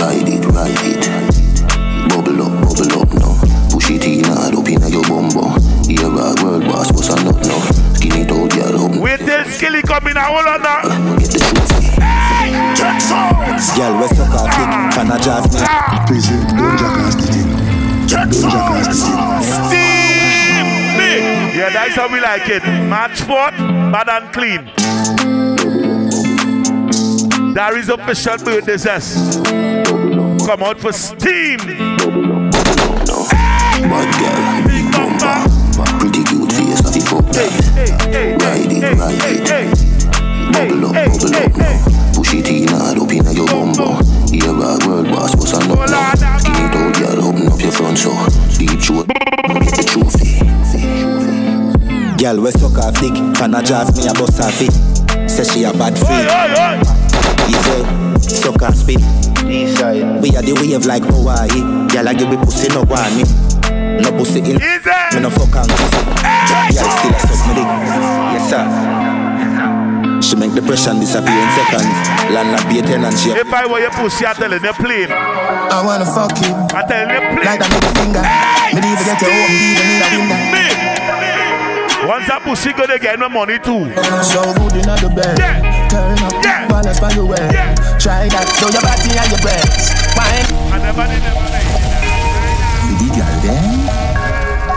[0.00, 1.04] Ride it, ride it.
[2.08, 3.36] Bubble up, bubble up now.
[3.70, 5.52] Push it in hard up in your bumbo.
[5.84, 7.60] Here a world boss, what's a nut now?
[7.92, 8.96] Skin it girl, up.
[8.96, 10.82] Wait till Skilly come in, hold on now.
[11.18, 11.76] Get the trophy.
[13.76, 15.66] Girl, West Coast kick, can I just me?
[16.06, 17.48] Please, don't jackass the thing.
[18.08, 19.96] Don't jackass the thing.
[21.54, 22.62] Yeah, that's how we like it.
[22.88, 23.58] March 4th,
[23.92, 25.35] bad and clean.
[27.56, 29.42] There is official birthday zest.
[30.44, 31.56] Come out for steam.
[31.56, 31.88] Bad
[34.20, 35.40] girl, big bumper.
[35.98, 37.48] Pretty cute face, nothing fuck that.
[38.42, 39.72] Ride it, ride it.
[40.52, 42.12] Bubble up, bubble up now.
[42.12, 44.04] Push it in hard up in your bumbo.
[44.28, 46.12] Here a world boss, what's a nut now?
[46.36, 48.12] Skin it out, girl, open up your front so.
[48.58, 50.44] Deep throat, get the trophy.
[52.22, 54.74] Girl, we suck her thick, can I just me a bust her fit?
[55.30, 57.05] Say she a bad freak.
[57.48, 57.78] Easy,
[58.18, 59.00] suck her spit.
[59.46, 61.86] We are the wave like Hawaii.
[61.88, 63.24] Girl, I give me pussy no want me.
[64.02, 64.58] No pussy in.
[64.58, 65.94] Me no fuck and kiss.
[66.74, 67.68] Girl, still a suck me dick.
[68.34, 68.64] Yes sir.
[70.20, 71.86] She make the pressure disappear in seconds.
[72.34, 73.30] Land a beaten and she.
[73.30, 75.12] If I were your pussy, I tell you, plane.
[75.12, 76.50] I wanna fuck you.
[76.74, 77.46] I tell you, plane.
[77.46, 78.24] Like that middle finger.
[78.74, 80.74] Me even get your own, even in a window.
[82.08, 83.86] Once that pussy go, they get no money too.
[84.22, 85.38] So good in the bed.
[85.38, 85.62] Yeah.
[85.88, 86.35] Turn up,
[86.76, 86.82] Yeah.
[86.82, 87.36] balance by your way.
[87.52, 87.74] Yeah.
[87.98, 89.96] Try that, throw your body and your breasts.
[90.12, 90.44] Fine.
[90.72, 91.76] I never, never, never.
[92.96, 93.64] The girl then.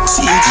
[0.08, 0.48] See it,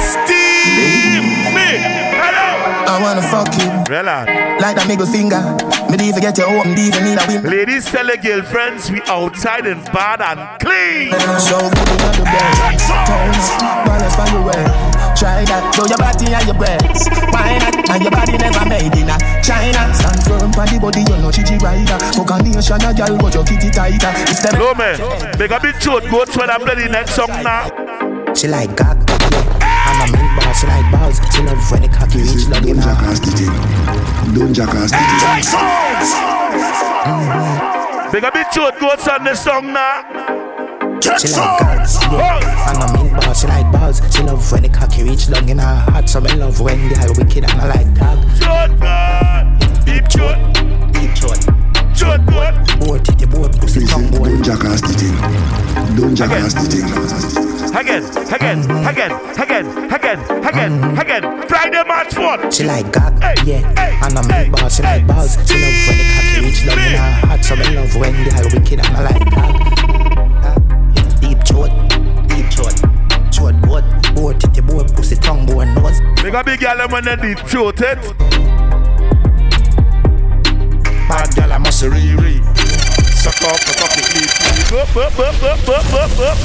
[0.00, 1.70] Steam me.
[2.16, 2.48] Hello.
[2.88, 3.68] I wanna fuck you.
[3.94, 4.28] Relax.
[4.62, 5.40] Like that middle finger.
[5.90, 7.48] Me even get your own, even in a window.
[7.48, 11.12] Ladies, tell your girlfriends we outside and bad and clean.
[11.40, 12.78] So good in the bed.
[13.04, 14.87] Turn up, balance by your way.
[15.18, 17.10] Try that, throw your body and your breasts.
[17.34, 17.74] Why not?
[17.90, 19.90] And your body never made in a China.
[19.90, 21.98] Stand firm for the body, you know chichi rider.
[22.14, 24.14] Fuck a nation, a girl, but you keep it tighter.
[24.30, 24.94] If them No man,
[25.34, 26.06] make a bit short.
[26.06, 27.66] Go to when I play the next song now.
[28.34, 28.94] She like gag,
[29.34, 29.58] yeah.
[29.90, 31.18] I'm a milk bar, she like balls.
[31.34, 32.94] She love when the cocky reach love in Don't her.
[32.94, 33.50] jackass the thing.
[34.38, 35.18] Don't jackass the thing.
[38.14, 38.78] Make a bit short.
[38.78, 40.37] Go to the song now.
[41.00, 42.66] She like girls, yeah.
[42.66, 44.02] I'm a milk bar, she like balls.
[44.14, 46.08] She love when the cocky reach long in her heart.
[46.08, 48.18] So me love when they are wicked and I like dog.
[48.42, 48.74] Short
[49.86, 50.38] Deep short.
[50.92, 51.38] Deep short.
[51.96, 52.80] Short God.
[52.80, 54.30] Board, titty board, pussy tongue board.
[54.30, 55.16] don't jackass the thing.
[55.96, 56.86] Don't jackass the thing.
[57.74, 58.02] Again,
[58.34, 58.86] again, mm-hmm.
[58.86, 60.98] again, again, again, again, mm-hmm.
[60.98, 61.48] again.
[61.48, 62.52] Friday, March 4th.
[62.52, 63.74] She like gag, Hey, yeah.
[63.74, 65.34] hey, And a hey, milk bar, she like balls.
[65.46, 67.44] She love when the cocky reach long in her heart.
[67.44, 70.07] So me love when they are wicked and I like dog.
[71.48, 71.72] Deep short,
[72.28, 72.76] deep short.
[73.32, 73.84] Short board,
[74.14, 76.00] board, titty board, pussy tongue board, nose.
[76.22, 77.96] Make a big girl when they deep throat it.
[77.96, 78.12] Eh?
[81.08, 82.44] Bad girl, I must Riri.
[83.16, 84.28] Suck off the coffee, please.
[84.72, 86.36] Up, up, up, up, up, up, up.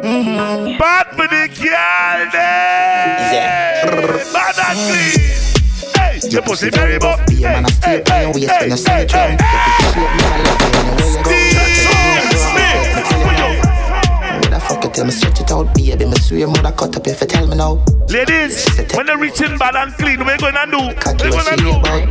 [0.00, 0.78] Mm-hmm.
[0.78, 2.30] Bad for the girl eh?
[2.32, 3.84] there.
[4.32, 4.86] Bad and mm.
[4.88, 5.20] clean.
[5.94, 7.20] Hey, your pussy very buff.
[7.28, 9.06] Hey, man, I hey, stay on hey, your waist hey, when you see hey, me
[9.06, 9.26] try.
[9.26, 9.36] hey.
[10.00, 11.49] Would I fuck it
[14.92, 16.04] till me stretch it out, baby?
[16.04, 17.84] Me swear, mother cut up if you tell me now.
[18.08, 20.78] Ladies, when they reaching bad and clean, what you gonna do?
[20.78, 21.70] What you gonna do?
[21.88, 22.06] Eh?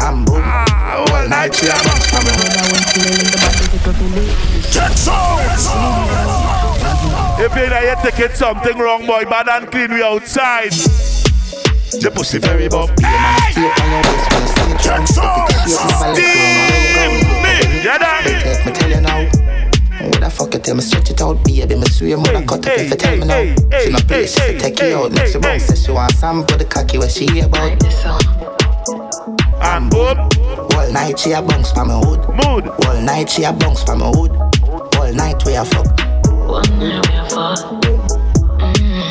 [0.00, 0.42] I'm boom.
[0.44, 1.80] Ah, all night we are
[7.40, 10.72] If you know you taking something wrong, boy, bad and clean, we outside.
[10.72, 12.90] The pussy very buff.
[12.98, 15.04] Stay on your waist when you see me try.
[16.12, 17.54] Steam me.
[17.82, 19.33] You done?
[20.04, 20.20] Me tell you now.
[20.20, 21.74] Would I fuck it till me stretch it out, baby?
[21.74, 23.34] Me swear, mother cut up if you tell me now.
[23.36, 25.12] hey, She no play, she hey, fi take hey, you out.
[25.12, 25.66] Next hey, round, hey.
[25.66, 27.84] say she want some, but the cocky what she about.
[30.94, 32.20] night she a bounce for my hood.
[32.30, 32.68] Mood.
[32.86, 34.30] All night she a bounce for my hood.
[34.96, 35.86] All night we a fuck.
[36.48, 37.60] One night we a fuck.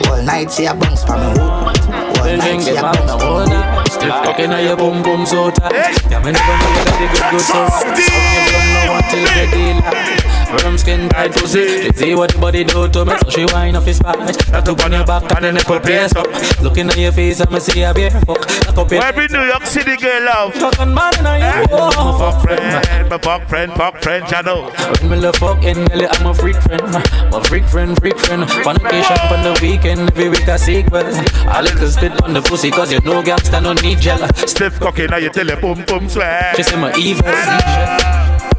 [0.09, 2.12] All night she a bounce for my hood.
[2.23, 3.87] All drink she the a man the whole night.
[3.91, 5.73] Stiff fucking on your boom boom so tight.
[6.09, 7.97] Yeah, me never know you got the good good so right.
[7.99, 10.23] You don't know what till you get
[10.59, 11.83] Firm skin tight pussy.
[11.83, 14.17] She see what the body do to me, so she wind off his back.
[14.53, 16.27] That up on your back and then nipple place up.
[16.61, 18.45] Looking at your face, I'ma see a beer fuck.
[18.67, 20.53] Lock up your Every New York City girl love.
[20.53, 21.65] Fucking man in Eh?
[21.69, 24.69] your My fuck friend, my fuck friend, fuck friend, I.
[25.01, 26.85] When me love fucking Nelly, I'm a freak friend.
[27.33, 28.43] My freak friend, freak friend.
[28.43, 31.01] On vacation on the weekend, every week a sequel.
[31.01, 34.27] A little spit on the pussy, cause you know gangsta no need gel.
[34.47, 36.53] Stiff cocky, now you tell her boom boom swear.
[36.55, 37.97] She say my evil seizure.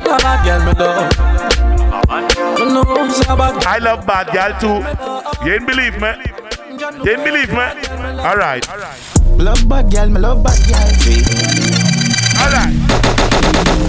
[0.05, 1.13] Bad girl, me love.
[2.59, 2.85] You know,
[3.37, 4.83] bad I love bad girl too.
[5.45, 6.13] You ain't believe me?
[7.05, 7.65] You ain't believe me?
[8.21, 8.67] Alright.
[9.39, 10.89] Love bad girl, me love bad girl.
[12.41, 12.75] Alright.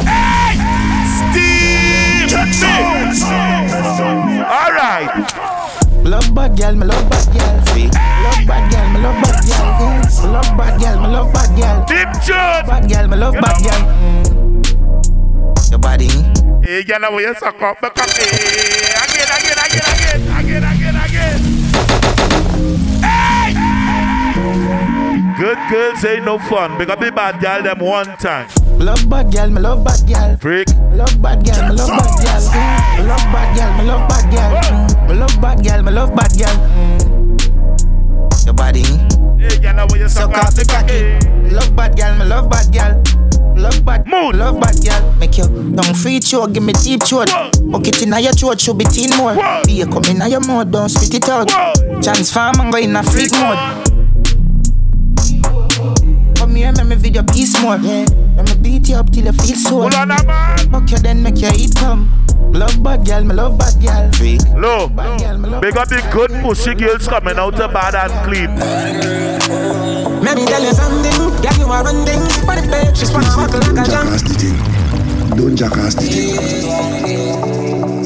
[0.05, 0.57] Hey!
[1.18, 2.61] Steve Mix!
[6.06, 6.26] Alright.
[6.26, 7.56] Love bad girl, me love bad girl.
[8.24, 10.32] Love bad girl, me love bad girl.
[10.32, 11.86] Love bad girl, me love bad girl.
[11.86, 12.66] Deep tune.
[12.68, 13.82] Bad girl, me love bad girl.
[15.70, 16.10] Your body.
[16.64, 18.22] Hey, girl, now you suck up the cocky.
[18.22, 21.39] Again, again, again, again, again, again, again.
[23.01, 23.53] Hey!
[25.39, 26.78] Good girls ain't no fun.
[26.78, 28.47] Because the bad girl them one time.
[28.78, 30.38] Love bad girl, me love bad girl.
[30.38, 30.67] Freak.
[30.93, 32.41] Love bad girl, me love bad girl.
[32.51, 33.07] Mm.
[33.07, 34.51] Love bad girl, me love bad girl.
[34.61, 35.07] Mm.
[35.07, 36.55] Me love bad girl, me love bad girl.
[36.76, 38.45] Mm.
[38.45, 38.84] Your body.
[39.41, 41.53] Hey, girl, now you suck Suck up off the cocky.
[41.55, 43.01] Love bad girl, me love bad girl.
[43.55, 45.13] Love bad, mood, love bad girl.
[45.13, 47.30] Make your tongue free throat, give me deep throat.
[47.32, 49.36] It inna your throat, should be teen more.
[49.65, 51.47] Be a come inna your mouth, don't spit it out.
[52.03, 53.95] Transform and go in a freak mode.
[56.56, 57.76] Come here, make me video piece more.
[57.76, 58.06] Yeah,
[58.38, 59.82] let me beat you up till you feel sore.
[59.82, 60.58] Hold on, now, man.
[60.72, 62.10] Fuck you, then make your eat come.
[62.53, 64.10] Love bad girl, me love bad girl.
[64.14, 64.39] Freak.
[64.56, 67.93] Look, Bad girl, me love big up the good pussy girls coming out of bad
[67.95, 68.56] and clean.
[70.24, 71.12] Let me tell you something,
[71.43, 72.24] girl, you are running.
[72.47, 74.16] But the bitch, she's wanna walk like a junk.
[74.16, 75.36] Jackass the.
[75.36, 76.08] Don't jackass the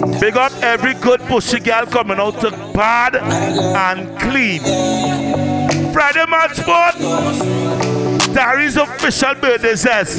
[0.10, 0.20] thing.
[0.20, 4.62] Big up every good pussy girl coming out to bad and clean.
[5.94, 6.26] Friday
[8.30, 10.10] March 4th, Dari's official birthday says,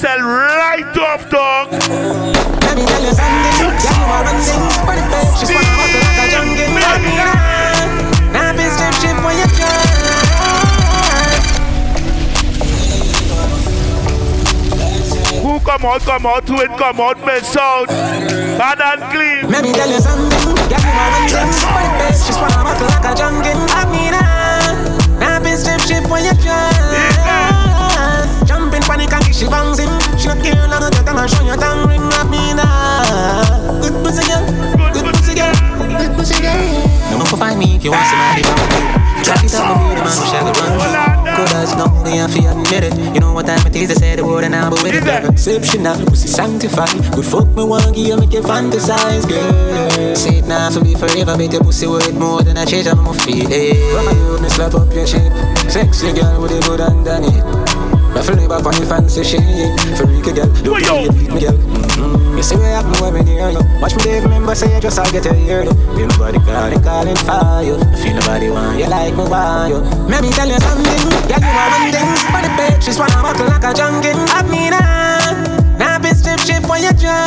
[0.00, 1.68] sell right off, dog.
[15.42, 17.88] Who come out, come out, who it come out, men sound.
[17.88, 19.50] Bad and clean.
[19.50, 20.78] Let me tell you something, the
[22.64, 23.54] walk like a junkie.
[23.54, 25.20] Let me run.
[25.20, 25.98] Now be strip ship.
[28.88, 29.92] Panic and she bouncing.
[30.16, 32.00] She not care none of that, I'ma show your tongue ring.
[32.08, 33.84] Let me run.
[33.84, 34.40] Good pussy girl,
[34.96, 35.52] good pussy girl,
[36.00, 36.56] good pussy girl.
[37.12, 39.28] No one can find me if you want somebody back.
[39.28, 40.72] Jack it up, me the man who shall run.
[41.36, 42.96] Good as no, they have to admit it.
[43.12, 45.04] You know what time it is, they say the word and I'll be with it.
[45.04, 46.96] Exceptional, pussy sanctified.
[47.12, 50.16] Good fuck me one, give you make you fantasize, girl.
[50.16, 53.04] Say it now for me forever, make your pussy worth more than a change, I'm
[53.04, 53.76] a feel it.
[53.92, 55.32] From you, me slap up your shape.
[55.68, 57.57] Sexy girl with a good underneath.
[58.18, 59.40] Ruffle me back on your fancy shit.
[59.94, 61.12] Freaky girl, do you yo.
[61.12, 61.54] beat me girl.
[61.54, 62.36] Mm-hmm.
[62.36, 64.80] You see what I can when me near you Watch me Dave, remember say you
[64.80, 68.86] just I'll get a year Feel nobody calling, calling for you Feel nobody want you
[68.86, 71.02] like me want you Let me tell you something.
[71.30, 72.06] Yeah, you are one thing.
[72.30, 74.14] But the bitch she's wanna walk like a junkie.
[74.14, 77.26] I mean, ah Now be strip ship when you try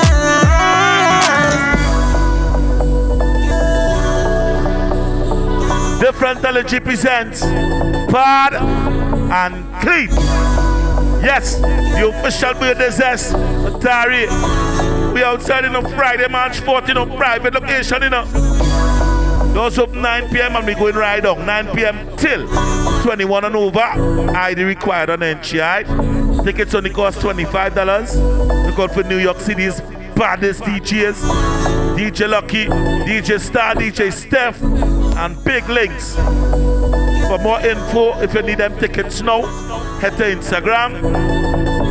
[6.00, 7.42] Different Energy presents
[8.12, 8.56] Bad
[9.32, 10.61] and Clean.
[11.24, 13.34] Yes, the official birthday zest.
[13.34, 15.14] Atari.
[15.14, 18.26] We outside in a Friday, March 14, a private location, you know.
[19.54, 20.56] Doors up 9 p.m.
[20.56, 22.16] and we going right on 9 p.m.
[22.16, 22.48] till
[23.04, 23.80] 21 and over.
[23.82, 25.86] ID required on right?
[26.46, 28.66] Tickets only cost $25.
[28.66, 29.82] Look out for New York City's
[30.16, 31.98] baddest DJs.
[31.98, 36.16] DJ Lucky, DJ Star, DJ Steph, and Big Links.
[36.16, 39.42] For more info, if you need them tickets now,
[40.02, 40.96] head to Instagram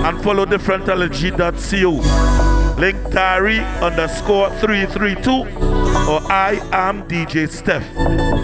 [0.05, 2.81] and follow differentology.co.
[2.81, 7.87] Link Dari underscore 332 or I am DJ Steph.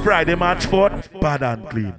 [0.05, 1.95] Friday, March 4th, bad and clean.